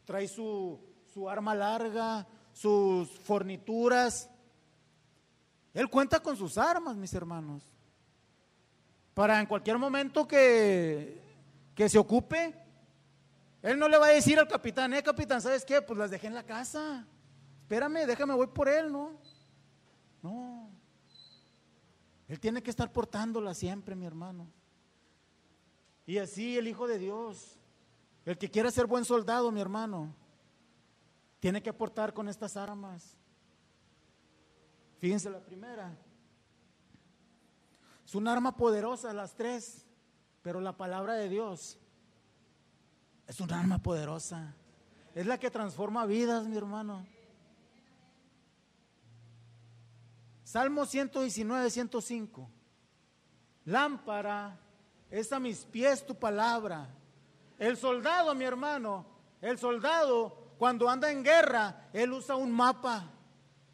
trae 0.05 0.27
su, 0.27 0.79
su 1.13 1.29
arma 1.29 1.55
larga, 1.55 2.27
sus 2.53 3.10
fornituras. 3.19 4.29
Él 5.73 5.89
cuenta 5.89 6.19
con 6.19 6.36
sus 6.36 6.58
armas, 6.58 6.95
mis 6.95 7.13
hermanos, 7.13 7.63
para 9.13 9.39
en 9.39 9.45
cualquier 9.45 9.77
momento 9.77 10.27
que, 10.27 11.29
que 11.80 11.88
se 11.88 11.98
ocupe. 11.98 12.54
Él 13.62 13.80
no 13.80 13.88
le 13.88 13.98
va 13.98 14.08
a 14.08 14.10
decir 14.10 14.38
al 14.38 14.50
capitán, 14.50 14.94
eh, 14.94 15.02
capitán, 15.02 15.42
¿sabes 15.42 15.63
qué? 15.63 15.82
Pues 15.82 15.98
las 15.98 16.12
dejé 16.12 16.28
en 16.28 16.34
la 16.34 16.44
casa. 16.44 17.08
Espérame, 17.62 18.06
déjame, 18.06 18.34
voy 18.34 18.48
por 18.48 18.68
él, 18.68 18.92
¿no? 18.92 19.18
No. 20.22 20.70
Él 22.28 22.38
tiene 22.38 22.62
que 22.62 22.70
estar 22.70 22.92
portándola 22.92 23.54
siempre, 23.54 23.96
mi 23.96 24.06
hermano. 24.06 24.52
Y 26.06 26.18
así 26.18 26.58
el 26.58 26.68
Hijo 26.68 26.86
de 26.86 27.00
Dios, 27.00 27.58
el 28.26 28.38
que 28.38 28.52
quiera 28.52 28.72
ser 28.72 28.86
buen 28.86 29.06
soldado, 29.06 29.50
mi 29.50 29.62
hermano, 29.62 30.13
tiene 31.39 31.63
que 31.63 31.70
aportar 31.70 32.13
con 32.13 32.28
estas 32.28 32.58
armas. 32.58 33.15
Fíjense 34.98 35.30
la 35.30 35.39
primera. 35.39 35.98
Es 38.06 38.15
un 38.15 38.28
arma 38.28 38.58
poderosa, 38.58 39.13
las 39.13 39.34
tres, 39.34 39.86
pero 40.41 40.62
la 40.62 40.78
palabra 40.78 41.13
de 41.13 41.30
Dios 41.30 41.80
es 43.28 43.39
un 43.39 43.52
arma 43.52 43.80
poderosa. 43.80 44.56
Es 45.13 45.25
la 45.25 45.38
que 45.38 45.52
transforma 45.52 46.06
vidas, 46.06 46.47
mi 46.47 46.58
hermano. 46.58 47.06
Salmo 50.43 50.86
119, 50.86 51.69
105. 51.69 52.49
Lámpara 53.65 54.60
es 55.12 55.32
a 55.32 55.39
mis 55.39 55.60
pies 55.65 56.06
tu 56.06 56.15
palabra. 56.15 56.89
El 57.58 57.78
soldado, 57.78 58.34
mi 58.34 58.45
hermano, 58.45 59.06
el 59.41 59.58
soldado 59.58 60.56
cuando 60.58 60.89
anda 60.89 61.12
en 61.12 61.23
guerra, 61.23 61.89
él 61.93 62.12
usa 62.12 62.36
un 62.36 62.52
mapa. 62.52 63.12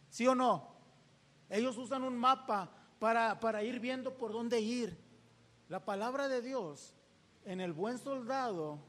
¿Sí 0.10 0.28
o 0.28 0.36
no? 0.36 0.76
Ellos 1.50 1.78
usan 1.78 2.04
un 2.04 2.18
mapa 2.18 2.70
para, 3.00 3.40
para 3.40 3.64
ir 3.64 3.80
viendo 3.80 4.18
por 4.18 4.32
dónde 4.32 4.60
ir. 4.60 5.05
La 5.68 5.84
palabra 5.84 6.28
de 6.28 6.42
Dios 6.42 6.94
en 7.44 7.60
el 7.60 7.74
buen 7.74 7.98
soldado 7.98 8.80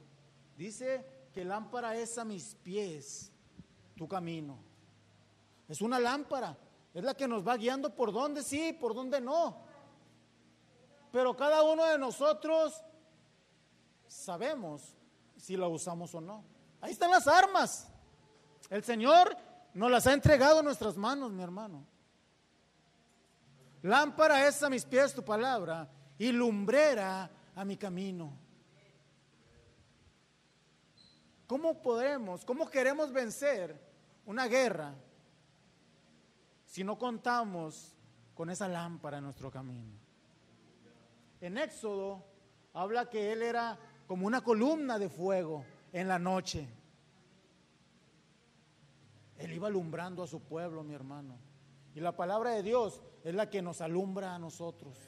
dice 0.57 1.29
que 1.33 1.45
lámpara 1.45 1.97
es 1.97 2.19
a 2.19 2.25
mis 2.25 2.55
pies 2.57 3.33
tu 3.97 4.07
camino. 4.07 4.59
Es 5.69 5.81
una 5.81 5.99
lámpara. 5.99 6.57
Es 6.93 7.03
la 7.03 7.15
que 7.15 7.29
nos 7.29 7.47
va 7.47 7.57
guiando 7.57 7.95
por 7.95 8.13
dónde 8.13 8.43
sí, 8.43 8.73
por 8.75 8.95
dónde 8.95 9.21
no. 9.21 9.57
Pero 11.13 11.37
cada 11.37 11.63
uno 11.63 11.85
de 11.87 11.99
nosotros 11.99 12.83
sabemos 14.07 14.97
si 15.37 15.57
la 15.57 15.69
usamos 15.69 16.15
o 16.15 16.21
no. 16.21 16.45
Ahí 16.81 16.93
están 16.93 17.11
las 17.11 17.27
armas. 17.27 17.89
El 18.69 18.83
Señor 18.83 19.37
nos 19.73 19.91
las 19.91 20.07
ha 20.07 20.13
entregado 20.13 20.59
en 20.59 20.67
nuestras 20.67 20.97
manos, 20.97 21.33
mi 21.33 21.43
hermano. 21.43 21.87
Lámpara 23.83 24.47
es 24.47 24.63
a 24.63 24.71
mis 24.71 24.85
pies 24.85 25.15
tu 25.15 25.25
palabra 25.25 25.89
y 26.19 26.33
lumbrera 26.33 27.31
a 27.55 27.65
mi 27.65 27.77
camino. 27.77 28.33
¿Cómo 31.47 31.81
podemos, 31.81 32.45
cómo 32.45 32.69
queremos 32.69 33.13
vencer 33.13 33.79
una 34.27 34.47
guerra 34.49 34.95
si 36.67 36.85
no 36.85 36.99
contamos 36.99 37.97
con 38.35 38.51
esa 38.51 38.69
lámpara 38.69 39.17
en 39.17 39.25
nuestro 39.25 39.51
camino. 39.51 39.93
En 41.41 41.57
Éxodo 41.57 42.23
habla 42.75 43.09
que 43.09 43.33
él 43.33 43.43
era 43.43 43.79
como 44.07 44.27
una 44.27 44.43
columna 44.43 44.99
de 44.99 45.09
fuego 45.09 45.65
en 45.91 46.07
la 46.07 46.19
noche. 46.19 46.69
Él 49.39 49.53
iba 49.53 49.69
alumbrando 49.69 50.23
a 50.23 50.27
su 50.27 50.41
pueblo, 50.43 50.85
mi 50.85 50.93
hermano. 50.93 51.39
Y 51.95 52.01
la 52.01 52.15
palabra 52.15 52.51
de 52.51 52.63
Dios 52.63 53.01
es 53.25 53.35
la 53.35 53.49
que 53.49 53.63
nos 53.63 53.81
alumbra 53.81 54.35
a 54.35 54.39
nosotros. 54.39 54.99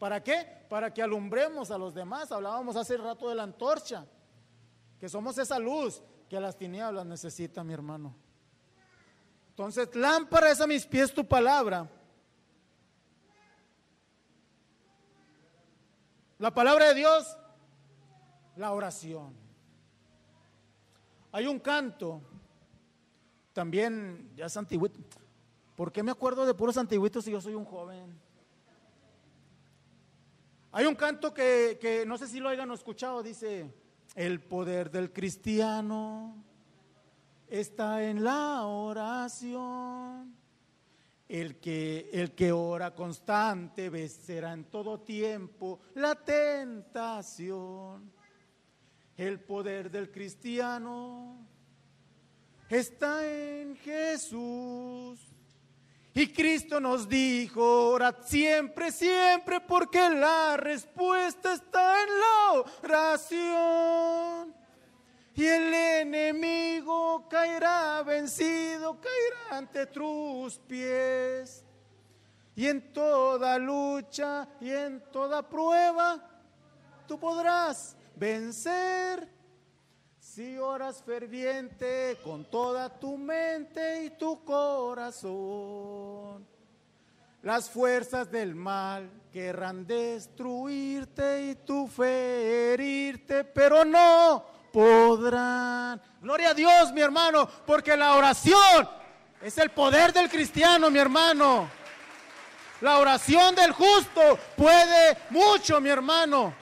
¿Para 0.00 0.24
qué? 0.24 0.64
Para 0.70 0.94
que 0.94 1.02
alumbremos 1.02 1.70
a 1.70 1.76
los 1.76 1.92
demás. 1.92 2.32
Hablábamos 2.32 2.74
hace 2.74 2.96
rato 2.96 3.28
de 3.28 3.34
la 3.34 3.42
antorcha, 3.42 4.06
que 4.98 5.10
somos 5.10 5.36
esa 5.36 5.58
luz 5.58 6.02
que 6.26 6.40
las 6.40 6.56
tinieblas 6.56 7.04
necesitan, 7.04 7.66
mi 7.66 7.74
hermano. 7.74 8.16
Entonces, 9.50 9.94
lámpara 9.94 10.50
es 10.50 10.60
a 10.62 10.66
mis 10.66 10.86
pies 10.86 11.12
tu 11.12 11.28
palabra. 11.28 11.86
La 16.38 16.50
palabra 16.50 16.86
de 16.86 16.94
Dios, 16.94 17.36
la 18.56 18.72
oración. 18.72 19.36
Hay 21.30 21.46
un 21.46 21.60
canto, 21.60 22.22
también 23.52 24.32
ya 24.34 24.46
es. 24.46 24.58
¿Por 25.76 25.92
qué 25.92 26.02
me 26.02 26.10
acuerdo 26.10 26.46
de 26.46 26.54
puros 26.54 26.78
antiguitos 26.78 27.26
si 27.26 27.32
yo 27.32 27.40
soy 27.42 27.54
un 27.54 27.66
joven? 27.66 28.29
Hay 30.72 30.86
un 30.86 30.94
canto 30.94 31.34
que, 31.34 31.78
que 31.80 32.06
no 32.06 32.16
sé 32.16 32.28
si 32.28 32.38
lo 32.38 32.48
hayan 32.48 32.70
escuchado, 32.70 33.22
dice, 33.22 33.72
el 34.14 34.40
poder 34.40 34.90
del 34.90 35.12
cristiano 35.12 36.44
está 37.48 38.04
en 38.04 38.22
la 38.22 38.64
oración. 38.64 40.36
El 41.28 41.60
que, 41.60 42.10
el 42.12 42.34
que 42.34 42.50
ora 42.50 42.92
constante 42.92 43.88
vencerá 43.88 44.52
en 44.52 44.64
todo 44.64 45.00
tiempo 45.00 45.80
la 45.94 46.16
tentación. 46.16 48.10
El 49.16 49.38
poder 49.40 49.90
del 49.90 50.10
cristiano 50.10 51.46
está 52.68 53.24
en 53.26 53.76
Jesús. 53.76 55.29
Y 56.20 56.26
Cristo 56.34 56.78
nos 56.78 57.08
dijo, 57.08 57.92
orad 57.92 58.16
siempre, 58.22 58.92
siempre, 58.92 59.58
porque 59.58 60.10
la 60.10 60.54
respuesta 60.58 61.54
está 61.54 62.02
en 62.02 62.08
la 62.20 62.62
oración 62.82 64.54
y 65.34 65.46
el 65.46 65.72
enemigo 65.72 67.26
caerá 67.26 68.02
vencido, 68.02 69.00
caerá 69.00 69.56
ante 69.56 69.86
tus 69.86 70.58
pies. 70.58 71.64
Y 72.54 72.66
en 72.66 72.92
toda 72.92 73.56
lucha 73.56 74.46
y 74.60 74.72
en 74.72 75.02
toda 75.10 75.40
prueba 75.40 76.22
tú 77.08 77.18
podrás 77.18 77.96
vencer. 78.14 79.26
Si 80.32 80.56
oras 80.58 81.02
ferviente 81.04 82.16
con 82.22 82.44
toda 82.44 82.88
tu 82.88 83.18
mente 83.18 84.04
y 84.04 84.10
tu 84.10 84.44
corazón, 84.44 86.46
las 87.42 87.68
fuerzas 87.68 88.30
del 88.30 88.54
mal 88.54 89.10
querrán 89.32 89.88
destruirte 89.88 91.46
y 91.46 91.54
tu 91.56 91.88
ferirte, 91.88 93.42
pero 93.42 93.84
no 93.84 94.44
podrán. 94.72 96.00
Gloria 96.22 96.50
a 96.50 96.54
Dios, 96.54 96.92
mi 96.92 97.00
hermano, 97.00 97.48
porque 97.66 97.96
la 97.96 98.14
oración 98.14 98.88
es 99.42 99.58
el 99.58 99.70
poder 99.70 100.12
del 100.12 100.30
cristiano, 100.30 100.92
mi 100.92 101.00
hermano. 101.00 101.68
La 102.82 102.98
oración 102.98 103.56
del 103.56 103.72
justo 103.72 104.38
puede 104.56 105.18
mucho, 105.30 105.80
mi 105.80 105.88
hermano. 105.88 106.59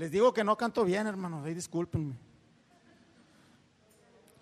Les 0.00 0.10
digo 0.10 0.32
que 0.32 0.42
no 0.42 0.56
canto 0.56 0.82
bien, 0.82 1.06
hermano, 1.06 1.44
ahí 1.44 1.52
discúlpenme. 1.52 2.14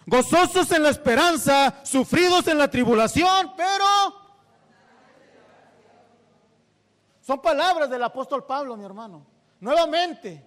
Gozosos 0.07 0.71
en 0.71 0.85
la 0.85 0.91
esperanza, 0.91 1.85
sufridos 1.85 2.47
en 2.47 2.59
la 2.59 2.71
tribulación, 2.71 3.55
pero 3.57 3.85
son 7.21 7.43
palabras 7.43 7.91
del 7.91 8.05
apóstol 8.05 8.47
Pablo, 8.47 8.77
mi 8.77 8.85
hermano. 8.85 9.27
Nuevamente, 9.59 10.47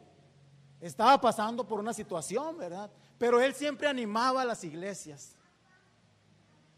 estaba 0.80 1.20
pasando 1.20 1.68
por 1.68 1.82
una 1.82 1.91
situación, 1.91 2.57
¿verdad? 2.57 2.89
Pero 3.18 3.41
él 3.41 3.53
siempre 3.53 3.89
animaba 3.89 4.43
a 4.43 4.45
las 4.45 4.64
iglesias. 4.64 5.36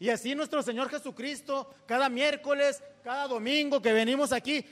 Y 0.00 0.10
así 0.10 0.34
nuestro 0.34 0.60
Señor 0.60 0.88
Jesucristo, 0.88 1.72
cada 1.86 2.08
miércoles, 2.08 2.82
cada 3.04 3.28
domingo 3.28 3.80
que 3.80 3.92
venimos 3.92 4.32
aquí, 4.32 4.66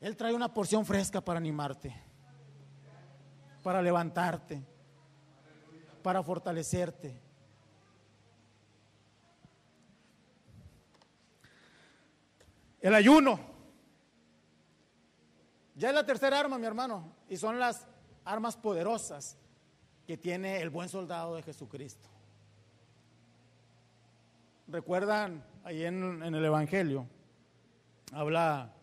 Él 0.00 0.16
trae 0.16 0.32
una 0.32 0.54
porción 0.54 0.86
fresca 0.86 1.20
para 1.20 1.38
animarte, 1.38 2.04
para 3.64 3.80
levantarte, 3.80 4.62
para 6.02 6.22
fortalecerte. 6.22 7.18
El 12.82 12.94
ayuno 12.94 13.40
ya 15.74 15.88
es 15.88 15.94
la 15.94 16.04
tercera 16.04 16.38
arma, 16.38 16.58
mi 16.58 16.66
hermano, 16.66 17.10
y 17.26 17.38
son 17.38 17.58
las 17.58 17.86
armas 18.26 18.54
poderosas 18.54 19.38
que 20.06 20.18
tiene 20.18 20.60
el 20.60 20.68
buen 20.68 20.90
soldado 20.90 21.34
de 21.34 21.42
Jesucristo. 21.42 22.06
recuerdan 24.68 25.42
ahí 25.64 25.84
en, 25.84 26.22
el 26.22 26.44
Evangelio, 26.44 27.06
habla 28.12 28.74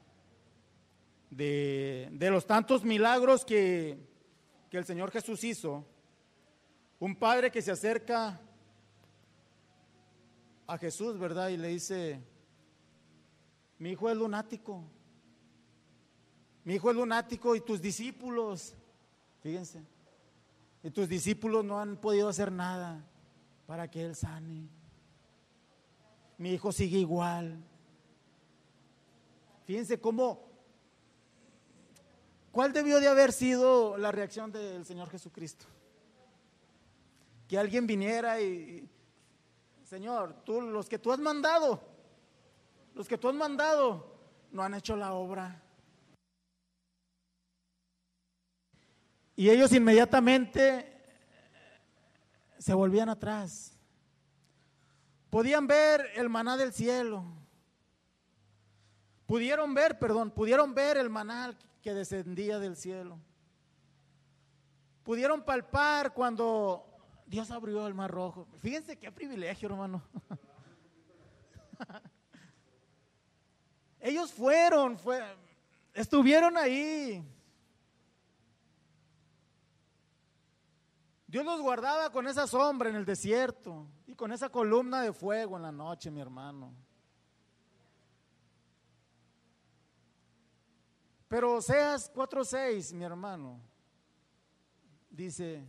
de, 1.30 2.10
de 2.14 2.32
los 2.32 2.48
tantos 2.48 2.84
milagros 2.84 3.46
que, 3.46 4.11
que 4.72 4.78
el 4.78 4.86
Señor 4.86 5.12
Jesús 5.12 5.44
hizo. 5.44 5.86
Un 6.98 7.16
padre 7.16 7.52
que 7.52 7.62
se 7.62 7.72
acerca 7.72 8.40
a 10.66 10.78
Jesús, 10.78 11.20
¿verdad? 11.20 11.50
Y 11.50 11.58
le 11.58 11.68
dice, 11.68 12.24
mi 13.80 13.92
hijo 13.92 14.10
es 14.10 14.16
lunático, 14.16 14.84
mi 16.64 16.76
hijo 16.76 16.90
es 16.90 16.96
lunático 16.96 17.54
y 17.56 17.62
tus 17.62 17.82
discípulos, 17.82 18.74
fíjense, 19.42 19.84
y 20.84 20.90
tus 20.90 21.10
discípulos 21.10 21.66
no 21.66 21.80
han 21.80 21.98
podido 21.98 22.30
hacer 22.30 22.50
nada 22.50 23.04
para 23.68 23.92
que 23.92 24.06
él 24.06 24.16
sane. 24.16 24.70
Mi 26.38 26.54
hijo 26.54 26.72
sigue 26.72 27.00
igual. 27.00 27.62
Fíjense 29.66 30.00
cómo, 30.00 30.51
¿cuál 32.52 32.74
debió 32.74 33.00
de 33.00 33.08
haber 33.08 33.32
sido 33.32 33.98
la 33.98 34.12
reacción 34.12 34.52
del 34.52 34.86
Señor 34.86 35.10
Jesucristo? 35.10 35.66
Que 37.48 37.58
alguien 37.58 37.88
viniera 37.88 38.40
y, 38.42 38.90
Señor, 39.84 40.44
tú, 40.46 40.62
los 40.62 40.88
que 40.88 41.00
tú 41.00 41.12
has 41.12 41.20
mandado, 41.20 41.82
los 42.94 43.08
que 43.08 43.18
tú 43.18 43.30
has 43.30 43.36
mandado, 43.36 44.16
no 44.52 44.64
han 44.64 44.74
hecho 44.74 44.96
la 44.96 45.14
obra. 45.14 45.62
Y 49.36 49.50
ellos 49.50 49.72
inmediatamente 49.74 50.92
se 52.58 52.74
volvían 52.74 53.10
atrás. 53.10 53.74
Podían 55.30 55.66
ver 55.66 56.12
el 56.16 56.30
maná 56.30 56.58
del 56.58 56.74
cielo. 56.74 57.24
Pudieron 59.26 59.74
ver, 59.74 59.98
perdón, 59.98 60.30
pudieron 60.30 60.76
ver 60.76 60.98
el 60.98 61.10
maná 61.10 61.58
que 61.82 61.94
descendía 61.94 62.60
del 62.60 62.76
cielo. 62.76 63.20
Pudieron 65.04 65.44
palpar 65.44 66.14
cuando 66.14 66.86
Dios 67.26 67.50
abrió 67.52 67.88
el 67.88 67.94
mar 67.94 68.12
rojo. 68.12 68.48
Fíjense 68.60 68.98
qué 68.98 69.12
privilegio, 69.12 69.70
hermano. 69.70 70.04
Ellos 74.00 74.32
fueron, 74.32 74.98
fue, 74.98 75.22
estuvieron 75.94 76.58
ahí. 76.58 77.24
Dios 81.28 81.46
los 81.46 81.62
guardaba 81.62 82.12
con 82.12 82.28
esa 82.28 82.46
sombra 82.46 82.90
en 82.90 82.96
el 82.96 83.06
desierto 83.06 83.88
y 84.06 84.14
con 84.16 84.32
esa 84.32 84.50
columna 84.50 85.02
de 85.02 85.14
fuego 85.14 85.56
en 85.56 85.64
la 85.64 85.72
noche, 85.72 86.12
mi 86.12 86.20
hermano. 86.20 86.76
Pero 91.32 91.54
Oseas 91.54 92.12
4:6, 92.14 92.94
mi 92.94 93.06
hermano, 93.06 93.58
dice, 95.10 95.66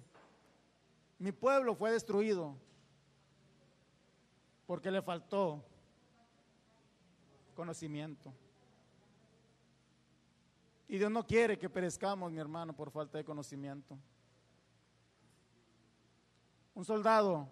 mi 1.21 1.31
pueblo 1.31 1.77
fue 1.77 1.93
destruido 1.93 2.57
porque 4.67 4.91
le 4.91 5.01
faltó 5.01 5.65
conocimiento. 7.55 8.35
Y 10.89 10.99
Dios 10.99 11.13
no 11.13 11.25
quiere 11.25 11.57
que 11.57 11.71
perezcamos, 11.71 12.33
mi 12.33 12.41
hermano, 12.41 12.75
por 12.75 12.91
falta 12.91 13.19
de 13.19 13.25
conocimiento. 13.25 13.97
Un 16.75 16.85
soldado 16.85 17.49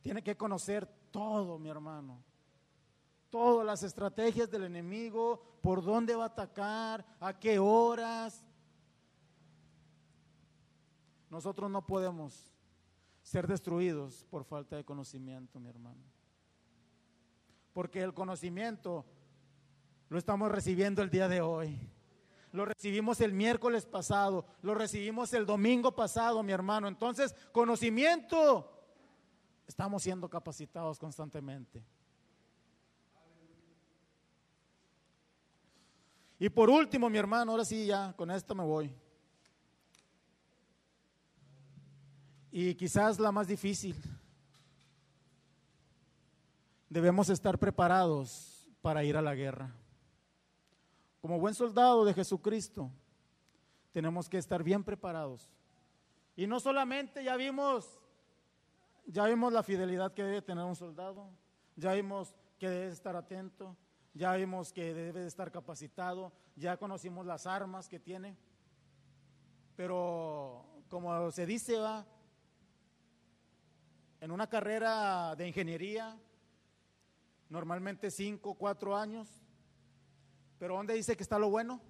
tiene 0.00 0.22
que 0.22 0.36
conocer 0.36 0.86
todo, 1.10 1.58
mi 1.58 1.70
hermano. 1.70 2.22
Todas 3.34 3.66
las 3.66 3.82
estrategias 3.82 4.48
del 4.48 4.62
enemigo, 4.62 5.42
por 5.60 5.82
dónde 5.82 6.14
va 6.14 6.22
a 6.22 6.26
atacar, 6.28 7.04
a 7.18 7.36
qué 7.36 7.58
horas. 7.58 8.46
Nosotros 11.28 11.68
no 11.68 11.84
podemos 11.84 12.54
ser 13.24 13.48
destruidos 13.48 14.24
por 14.30 14.44
falta 14.44 14.76
de 14.76 14.84
conocimiento, 14.84 15.58
mi 15.58 15.68
hermano. 15.68 16.04
Porque 17.72 18.04
el 18.04 18.14
conocimiento 18.14 19.04
lo 20.10 20.16
estamos 20.16 20.52
recibiendo 20.52 21.02
el 21.02 21.10
día 21.10 21.26
de 21.26 21.40
hoy 21.40 21.90
lo 22.52 22.64
recibimos 22.66 23.20
el 23.20 23.32
miércoles 23.32 23.84
pasado, 23.84 24.46
lo 24.62 24.76
recibimos 24.76 25.32
el 25.32 25.44
domingo 25.44 25.90
pasado, 25.96 26.40
mi 26.44 26.52
hermano. 26.52 26.86
Entonces, 26.86 27.34
conocimiento, 27.50 28.70
estamos 29.66 30.04
siendo 30.04 30.30
capacitados 30.30 31.00
constantemente. 31.00 31.84
Y 36.38 36.48
por 36.48 36.68
último, 36.68 37.08
mi 37.08 37.18
hermano, 37.18 37.52
ahora 37.52 37.64
sí 37.64 37.86
ya, 37.86 38.12
con 38.16 38.30
esto 38.30 38.54
me 38.54 38.64
voy. 38.64 38.94
Y 42.50 42.74
quizás 42.74 43.18
la 43.18 43.32
más 43.32 43.48
difícil. 43.48 43.96
Debemos 46.88 47.28
estar 47.28 47.58
preparados 47.58 48.68
para 48.80 49.02
ir 49.04 49.16
a 49.16 49.22
la 49.22 49.34
guerra. 49.34 49.74
Como 51.20 51.40
buen 51.40 51.54
soldado 51.54 52.04
de 52.04 52.14
Jesucristo, 52.14 52.90
tenemos 53.92 54.28
que 54.28 54.38
estar 54.38 54.62
bien 54.62 54.84
preparados. 54.84 55.48
Y 56.36 56.46
no 56.46 56.60
solamente 56.60 57.24
ya 57.24 57.36
vimos, 57.36 57.98
ya 59.06 59.26
vimos 59.26 59.52
la 59.52 59.62
fidelidad 59.62 60.12
que 60.12 60.22
debe 60.22 60.42
tener 60.42 60.64
un 60.64 60.76
soldado, 60.76 61.30
ya 61.76 61.94
vimos 61.94 62.34
que 62.58 62.68
debe 62.68 62.92
estar 62.92 63.16
atento, 63.16 63.76
ya 64.14 64.32
vimos 64.34 64.72
que 64.72 64.94
debe 64.94 65.26
estar 65.26 65.50
capacitado, 65.50 66.32
ya 66.54 66.76
conocimos 66.76 67.26
las 67.26 67.46
armas 67.46 67.88
que 67.88 67.98
tiene. 67.98 68.36
Pero 69.76 70.64
como 70.88 71.30
se 71.32 71.44
dice, 71.44 71.78
va, 71.78 72.06
en 74.20 74.30
una 74.30 74.48
carrera 74.48 75.34
de 75.34 75.48
ingeniería, 75.48 76.16
normalmente 77.48 78.10
cinco, 78.10 78.54
cuatro 78.54 78.96
años, 78.96 79.28
pero 80.58 80.76
¿dónde 80.76 80.94
dice 80.94 81.16
que 81.16 81.24
está 81.24 81.38
lo 81.38 81.50
bueno? 81.50 81.80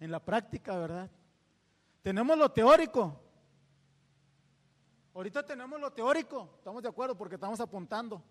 En 0.00 0.10
la 0.10 0.24
práctica, 0.24 0.76
¿verdad? 0.78 1.10
Tenemos 2.02 2.36
lo 2.38 2.50
teórico. 2.50 3.20
Ahorita 5.14 5.44
tenemos 5.44 5.78
lo 5.80 5.92
teórico, 5.92 6.54
estamos 6.56 6.82
de 6.82 6.88
acuerdo 6.88 7.16
porque 7.16 7.34
estamos 7.34 7.60
apuntando. 7.60 8.22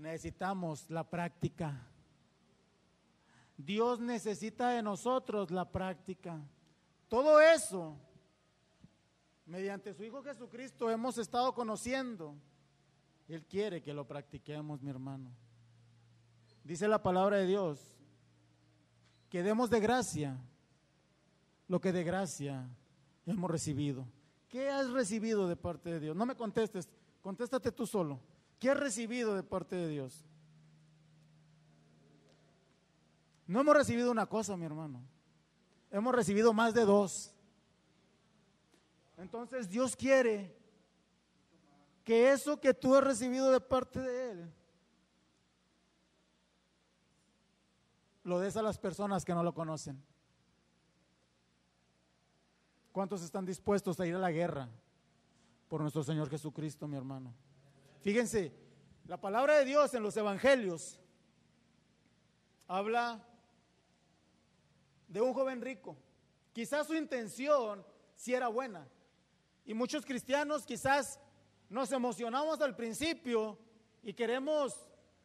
Necesitamos 0.00 0.88
la 0.88 1.04
práctica. 1.04 1.86
Dios 3.58 4.00
necesita 4.00 4.70
de 4.70 4.82
nosotros 4.82 5.50
la 5.50 5.70
práctica. 5.70 6.40
Todo 7.08 7.38
eso 7.38 7.98
mediante 9.44 9.92
su 9.92 10.02
Hijo 10.02 10.22
Jesucristo 10.22 10.90
hemos 10.90 11.18
estado 11.18 11.52
conociendo. 11.52 12.34
Él 13.28 13.44
quiere 13.44 13.82
que 13.82 13.92
lo 13.92 14.06
practiquemos, 14.06 14.80
mi 14.80 14.88
hermano. 14.90 15.30
Dice 16.64 16.88
la 16.88 17.02
palabra 17.02 17.36
de 17.36 17.46
Dios, 17.46 17.98
que 19.28 19.42
demos 19.42 19.68
de 19.68 19.80
gracia 19.80 20.38
lo 21.68 21.78
que 21.78 21.92
de 21.92 22.04
gracia 22.04 22.66
hemos 23.26 23.50
recibido. 23.50 24.06
¿Qué 24.48 24.70
has 24.70 24.90
recibido 24.90 25.46
de 25.46 25.56
parte 25.56 25.90
de 25.90 26.00
Dios? 26.00 26.16
No 26.16 26.24
me 26.24 26.34
contestes, 26.34 26.88
contéstate 27.20 27.70
tú 27.70 27.86
solo. 27.86 28.18
¿Qué 28.60 28.70
has 28.70 28.78
recibido 28.78 29.34
de 29.34 29.42
parte 29.42 29.74
de 29.74 29.88
Dios? 29.88 30.22
No 33.46 33.62
hemos 33.62 33.74
recibido 33.74 34.10
una 34.10 34.26
cosa, 34.26 34.54
mi 34.56 34.66
hermano. 34.66 35.00
Hemos 35.90 36.14
recibido 36.14 36.52
más 36.52 36.74
de 36.74 36.84
dos. 36.84 37.34
Entonces 39.16 39.68
Dios 39.68 39.96
quiere 39.96 40.54
que 42.04 42.32
eso 42.32 42.60
que 42.60 42.74
tú 42.74 42.94
has 42.94 43.02
recibido 43.02 43.50
de 43.50 43.60
parte 43.60 43.98
de 43.98 44.30
Él, 44.30 44.52
lo 48.24 48.38
des 48.40 48.56
a 48.58 48.62
las 48.62 48.78
personas 48.78 49.24
que 49.24 49.34
no 49.34 49.42
lo 49.42 49.54
conocen. 49.54 50.02
¿Cuántos 52.92 53.22
están 53.22 53.46
dispuestos 53.46 53.98
a 54.00 54.06
ir 54.06 54.14
a 54.14 54.18
la 54.18 54.30
guerra 54.30 54.68
por 55.68 55.80
nuestro 55.80 56.04
Señor 56.04 56.28
Jesucristo, 56.28 56.86
mi 56.86 56.96
hermano? 56.96 57.34
Fíjense, 58.00 58.52
la 59.06 59.20
palabra 59.20 59.58
de 59.58 59.64
Dios 59.64 59.92
en 59.94 60.02
los 60.02 60.16
evangelios 60.16 60.98
habla 62.66 63.26
de 65.08 65.20
un 65.20 65.34
joven 65.34 65.60
rico. 65.60 65.96
Quizás 66.52 66.86
su 66.86 66.94
intención 66.94 67.84
si 68.14 68.34
era 68.34 68.48
buena, 68.48 68.86
y 69.64 69.74
muchos 69.74 70.04
cristianos 70.04 70.66
quizás 70.66 71.20
nos 71.68 71.92
emocionamos 71.92 72.60
al 72.60 72.76
principio 72.76 73.58
y 74.02 74.12
queremos 74.12 74.74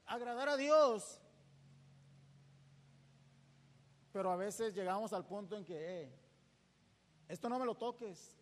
agradar 0.06 0.50
a 0.50 0.58
Dios, 0.58 1.20
pero 4.12 4.32
a 4.32 4.36
veces 4.36 4.74
llegamos 4.74 5.12
al 5.14 5.26
punto 5.26 5.58
en 5.58 5.66
que, 5.66 6.04
eh, 6.04 6.26
esto 7.28 7.50
no 7.50 7.60
me 7.60 7.66
lo 7.66 7.76
toques. 7.76 8.38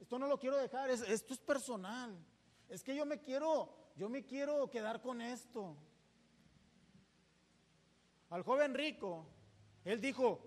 Esto 0.00 0.18
no 0.18 0.26
lo 0.26 0.38
quiero 0.38 0.56
dejar, 0.56 0.90
esto 0.90 1.32
es 1.32 1.40
personal. 1.40 2.16
Es 2.68 2.82
que 2.82 2.94
yo 2.94 3.06
me 3.06 3.20
quiero, 3.20 3.72
yo 3.96 4.08
me 4.08 4.24
quiero 4.24 4.68
quedar 4.70 5.00
con 5.00 5.20
esto. 5.20 5.76
Al 8.30 8.42
joven 8.42 8.74
rico, 8.74 9.26
él 9.84 10.00
dijo, 10.00 10.40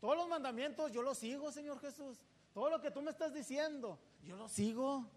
todos 0.00 0.16
los 0.16 0.28
mandamientos 0.28 0.90
yo 0.92 1.02
los 1.02 1.18
sigo, 1.18 1.52
Señor 1.52 1.80
Jesús. 1.80 2.18
Todo 2.54 2.70
lo 2.70 2.80
que 2.80 2.90
tú 2.90 3.02
me 3.02 3.10
estás 3.10 3.34
diciendo, 3.34 3.98
yo 4.22 4.36
lo 4.36 4.48
sigo. 4.48 5.08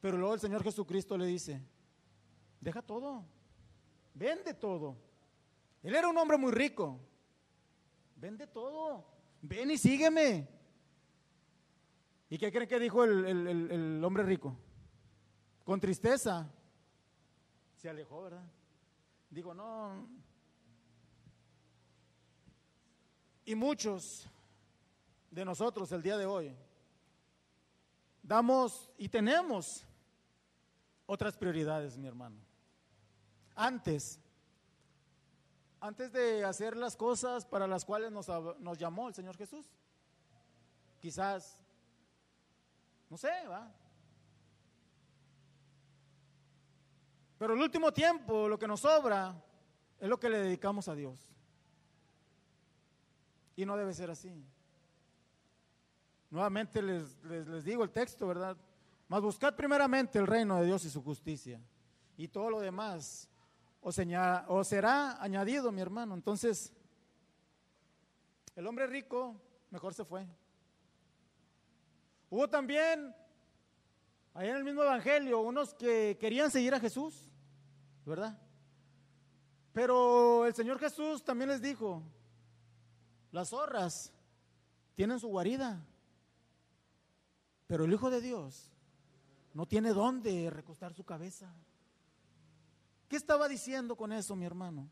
Pero 0.00 0.18
luego 0.18 0.34
el 0.34 0.40
Señor 0.40 0.62
Jesucristo 0.62 1.16
le 1.16 1.26
dice, 1.26 1.62
deja 2.60 2.82
todo, 2.82 3.24
vende 4.14 4.52
todo. 4.54 4.96
Él 5.82 5.94
era 5.94 6.08
un 6.08 6.18
hombre 6.18 6.36
muy 6.36 6.52
rico. 6.52 7.00
Vende 8.16 8.46
todo, 8.46 9.04
ven 9.42 9.70
y 9.70 9.78
sígueme. 9.78 10.48
¿Y 12.28 12.38
qué 12.38 12.50
creen 12.50 12.68
que 12.68 12.80
dijo 12.80 13.04
el, 13.04 14.02
hombre 14.04 14.24
rico? 14.24 14.56
Con 15.64 15.80
tristeza. 15.80 16.50
Se 17.76 17.88
alejó, 17.88 18.22
¿verdad? 18.22 18.44
Digo, 19.30 19.54
no. 19.54 20.08
Y 23.44 23.54
muchos 23.54 24.28
de 25.30 25.44
nosotros 25.44 25.92
el 25.92 26.02
día 26.02 26.16
de 26.16 26.26
hoy 26.26 26.56
damos 28.22 28.90
y 28.98 29.08
tenemos 29.08 29.84
otras 31.06 31.36
prioridades, 31.36 31.96
mi 31.96 32.08
hermano. 32.08 32.40
Antes, 33.54 34.18
antes 35.80 36.12
de 36.12 36.44
hacer 36.44 36.76
las 36.76 36.96
cosas 36.96 37.46
para 37.46 37.68
las 37.68 37.84
cuales 37.84 38.10
nos, 38.10 38.26
nos 38.58 38.78
llamó 38.78 39.06
el 39.06 39.14
Señor 39.14 39.36
Jesús, 39.36 39.70
quizás 40.98 41.65
no 43.08 43.16
sé, 43.16 43.30
va. 43.48 43.72
Pero 47.38 47.54
el 47.54 47.60
último 47.60 47.92
tiempo, 47.92 48.48
lo 48.48 48.58
que 48.58 48.66
nos 48.66 48.80
sobra, 48.80 49.34
es 50.00 50.08
lo 50.08 50.18
que 50.18 50.28
le 50.28 50.38
dedicamos 50.38 50.88
a 50.88 50.94
Dios. 50.94 51.20
Y 53.56 53.64
no 53.64 53.76
debe 53.76 53.92
ser 53.94 54.10
así. 54.10 54.44
Nuevamente 56.30 56.82
les, 56.82 57.22
les, 57.24 57.64
digo 57.64 57.84
el 57.84 57.90
texto, 57.90 58.26
¿verdad? 58.26 58.56
Mas 59.08 59.22
buscad 59.22 59.54
primeramente 59.54 60.18
el 60.18 60.26
reino 60.26 60.58
de 60.58 60.66
Dios 60.66 60.84
y 60.84 60.90
su 60.90 61.02
justicia. 61.02 61.60
Y 62.16 62.28
todo 62.28 62.50
lo 62.50 62.60
demás 62.60 63.28
os, 63.80 63.96
os 64.48 64.68
será 64.68 65.22
añadido, 65.22 65.70
mi 65.70 65.80
hermano. 65.80 66.14
Entonces, 66.14 66.72
el 68.56 68.66
hombre 68.66 68.86
rico 68.86 69.40
mejor 69.70 69.94
se 69.94 70.04
fue. 70.04 70.26
Hubo 72.28 72.48
también, 72.48 73.14
ahí 74.34 74.48
en 74.48 74.56
el 74.56 74.64
mismo 74.64 74.82
Evangelio, 74.82 75.40
unos 75.40 75.74
que 75.74 76.16
querían 76.20 76.50
seguir 76.50 76.74
a 76.74 76.80
Jesús, 76.80 77.32
¿verdad? 78.04 78.38
Pero 79.72 80.46
el 80.46 80.54
Señor 80.54 80.78
Jesús 80.78 81.22
también 81.22 81.50
les 81.50 81.60
dijo, 81.60 82.02
las 83.30 83.50
zorras 83.50 84.12
tienen 84.94 85.20
su 85.20 85.28
guarida, 85.28 85.86
pero 87.66 87.84
el 87.84 87.92
Hijo 87.92 88.10
de 88.10 88.20
Dios 88.20 88.72
no 89.52 89.66
tiene 89.66 89.92
dónde 89.92 90.50
recostar 90.50 90.94
su 90.94 91.04
cabeza. 91.04 91.54
¿Qué 93.08 93.16
estaba 93.16 93.48
diciendo 93.48 93.96
con 93.96 94.12
eso, 94.12 94.34
mi 94.34 94.44
hermano? 94.46 94.90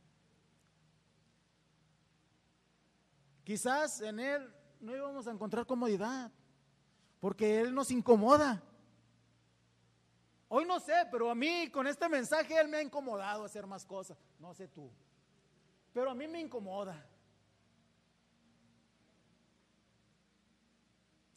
Quizás 3.42 4.00
en 4.00 4.20
Él 4.20 4.54
no 4.80 4.94
íbamos 4.94 5.26
a 5.26 5.32
encontrar 5.32 5.66
comodidad 5.66 6.30
porque 7.24 7.58
Él 7.58 7.74
nos 7.74 7.90
incomoda. 7.90 8.62
Hoy 10.48 10.66
no 10.66 10.78
sé, 10.78 10.92
pero 11.10 11.30
a 11.30 11.34
mí 11.34 11.70
con 11.70 11.86
este 11.86 12.06
mensaje 12.06 12.54
Él 12.60 12.68
me 12.68 12.76
ha 12.76 12.82
incomodado 12.82 13.46
hacer 13.46 13.66
más 13.66 13.86
cosas. 13.86 14.18
No 14.38 14.52
sé 14.52 14.68
tú. 14.68 14.92
Pero 15.94 16.10
a 16.10 16.14
mí 16.14 16.28
me 16.28 16.38
incomoda. 16.38 17.02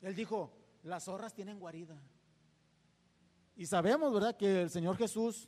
Él 0.01 0.13
dijo, 0.13 0.51
las 0.83 1.05
zorras 1.05 1.33
tienen 1.33 1.57
guarida. 1.57 1.97
Y 3.55 3.65
sabemos, 3.65 4.13
¿verdad?, 4.13 4.35
que 4.35 4.63
el 4.63 4.69
Señor 4.69 4.97
Jesús 4.97 5.47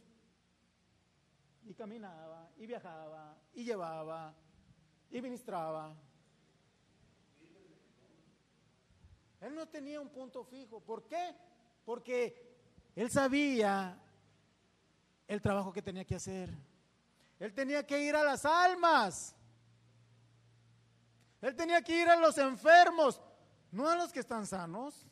y 1.66 1.74
caminaba, 1.74 2.50
y 2.56 2.66
viajaba, 2.66 3.38
y 3.54 3.66
llevaba, 3.66 4.34
y 5.12 5.22
ministraba, 5.22 5.94
Él 9.42 9.56
no 9.56 9.68
tenía 9.68 10.02
un 10.02 10.10
punto 10.10 10.44
fijo. 10.44 10.82
¿Por 10.82 11.08
qué? 11.08 11.36
Porque 11.86 12.50
él 12.96 13.10
sabía 13.10 13.98
el 15.28 15.42
trabajo 15.42 15.72
que 15.72 15.82
tenía 15.82 16.06
que 16.06 16.16
hacer. 16.16 16.50
Él 17.40 17.54
tenía 17.54 17.86
que 17.86 18.02
ir 18.02 18.16
a 18.16 18.24
las 18.24 18.46
almas. 18.46 19.36
Él 21.42 21.56
tenía 21.56 21.82
que 21.82 22.02
ir 22.02 22.10
a 22.10 22.18
los 22.18 22.38
enfermos, 22.38 23.22
no 23.72 23.88
a 23.88 23.96
los 23.96 24.12
que 24.12 24.20
están 24.20 24.46
sanos. 24.46 25.08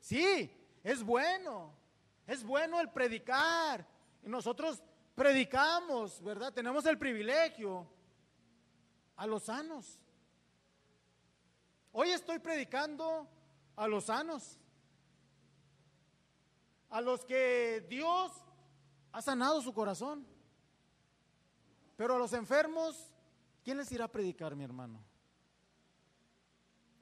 Sí, 0.00 0.50
es 0.82 1.02
bueno. 1.02 1.72
Es 2.26 2.42
bueno 2.42 2.80
el 2.80 2.90
predicar. 2.90 3.86
Y 4.24 4.28
nosotros 4.28 4.82
predicamos, 5.14 6.22
¿verdad? 6.22 6.52
Tenemos 6.52 6.84
el 6.86 6.98
privilegio 6.98 7.86
a 9.16 9.26
los 9.26 9.44
sanos. 9.44 10.00
Hoy 11.92 12.10
estoy 12.10 12.38
predicando 12.38 13.28
a 13.74 13.88
los 13.88 14.04
sanos, 14.04 14.58
a 16.88 17.00
los 17.00 17.24
que 17.24 17.84
Dios 17.88 18.32
ha 19.12 19.22
sanado 19.22 19.60
su 19.60 19.72
corazón. 19.72 20.26
Pero 21.96 22.14
a 22.14 22.18
los 22.18 22.32
enfermos, 22.32 23.12
¿quién 23.64 23.76
les 23.76 23.90
irá 23.92 24.04
a 24.04 24.12
predicar, 24.12 24.54
mi 24.54 24.64
hermano? 24.64 25.02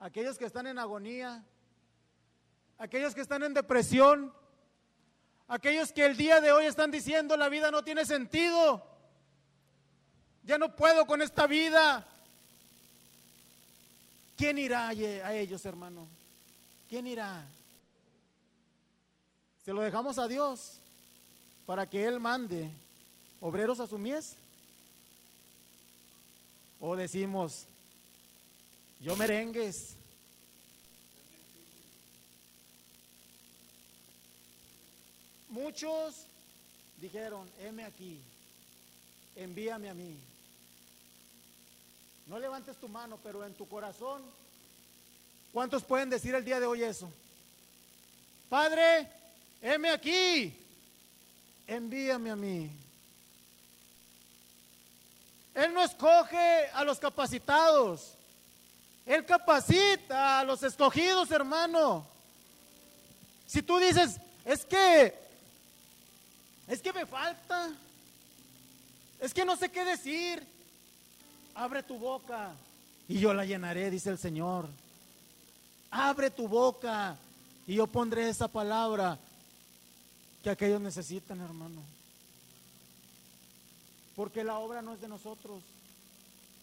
Aquellos 0.00 0.38
que 0.38 0.46
están 0.46 0.66
en 0.66 0.78
agonía, 0.78 1.44
aquellos 2.78 3.14
que 3.14 3.20
están 3.20 3.42
en 3.42 3.54
depresión, 3.54 4.32
aquellos 5.48 5.92
que 5.92 6.06
el 6.06 6.16
día 6.16 6.40
de 6.40 6.52
hoy 6.52 6.64
están 6.64 6.90
diciendo 6.90 7.36
la 7.36 7.48
vida 7.48 7.70
no 7.70 7.84
tiene 7.84 8.06
sentido, 8.06 8.86
ya 10.44 10.56
no 10.56 10.74
puedo 10.74 11.06
con 11.06 11.20
esta 11.20 11.46
vida, 11.46 12.06
¿Quién 14.38 14.56
irá 14.56 14.90
a 14.90 15.34
ellos, 15.34 15.64
hermano? 15.64 16.06
¿Quién 16.88 17.08
irá? 17.08 17.44
¿Se 19.64 19.72
lo 19.72 19.80
dejamos 19.82 20.16
a 20.16 20.28
Dios 20.28 20.78
para 21.66 21.90
que 21.90 22.04
Él 22.04 22.20
mande 22.20 22.70
obreros 23.40 23.80
a 23.80 23.88
su 23.88 23.98
mies? 23.98 24.36
¿O 26.78 26.94
decimos, 26.94 27.66
yo 29.00 29.16
merengues? 29.16 29.96
Muchos 35.48 36.26
dijeron, 37.00 37.50
heme 37.58 37.82
aquí, 37.82 38.20
envíame 39.34 39.90
a 39.90 39.94
mí. 39.94 40.16
No 42.28 42.38
levantes 42.38 42.76
tu 42.76 42.88
mano, 42.88 43.18
pero 43.22 43.44
en 43.46 43.54
tu 43.54 43.66
corazón, 43.66 44.22
¿cuántos 45.50 45.82
pueden 45.82 46.10
decir 46.10 46.34
el 46.34 46.44
día 46.44 46.60
de 46.60 46.66
hoy 46.66 46.82
eso? 46.82 47.10
Padre, 48.50 49.10
heme 49.62 49.88
aquí, 49.88 50.54
envíame 51.66 52.30
a 52.30 52.36
mí. 52.36 52.70
Él 55.54 55.72
no 55.72 55.82
escoge 55.82 56.68
a 56.74 56.84
los 56.84 56.98
capacitados, 56.98 58.12
Él 59.06 59.24
capacita 59.24 60.40
a 60.40 60.44
los 60.44 60.62
escogidos, 60.62 61.30
hermano. 61.30 62.06
Si 63.46 63.62
tú 63.62 63.78
dices, 63.78 64.20
es 64.44 64.66
que, 64.66 65.14
es 66.66 66.82
que 66.82 66.92
me 66.92 67.06
falta, 67.06 67.70
es 69.18 69.32
que 69.32 69.46
no 69.46 69.56
sé 69.56 69.70
qué 69.70 69.82
decir, 69.86 70.57
abre 71.58 71.82
tu 71.82 71.98
boca 71.98 72.54
y 73.08 73.18
yo 73.18 73.34
la 73.34 73.44
llenaré, 73.44 73.90
dice 73.90 74.10
el 74.10 74.18
Señor. 74.18 74.68
Abre 75.90 76.30
tu 76.30 76.46
boca 76.46 77.16
y 77.66 77.74
yo 77.74 77.86
pondré 77.86 78.28
esa 78.28 78.48
palabra 78.48 79.18
que 80.42 80.50
aquellos 80.50 80.80
necesitan, 80.80 81.40
hermano. 81.40 81.82
Porque 84.14 84.44
la 84.44 84.58
obra 84.58 84.82
no 84.82 84.94
es 84.94 85.00
de 85.00 85.08
nosotros. 85.08 85.62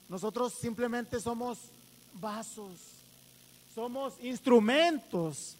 Nosotros 0.07 0.53
simplemente 0.53 1.19
somos 1.19 1.57
vasos, 2.13 2.79
somos 3.73 4.13
instrumentos 4.21 5.57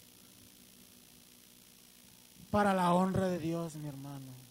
para 2.50 2.72
la 2.72 2.94
honra 2.94 3.28
de 3.28 3.38
Dios, 3.38 3.74
mi 3.74 3.88
hermano. 3.88 4.45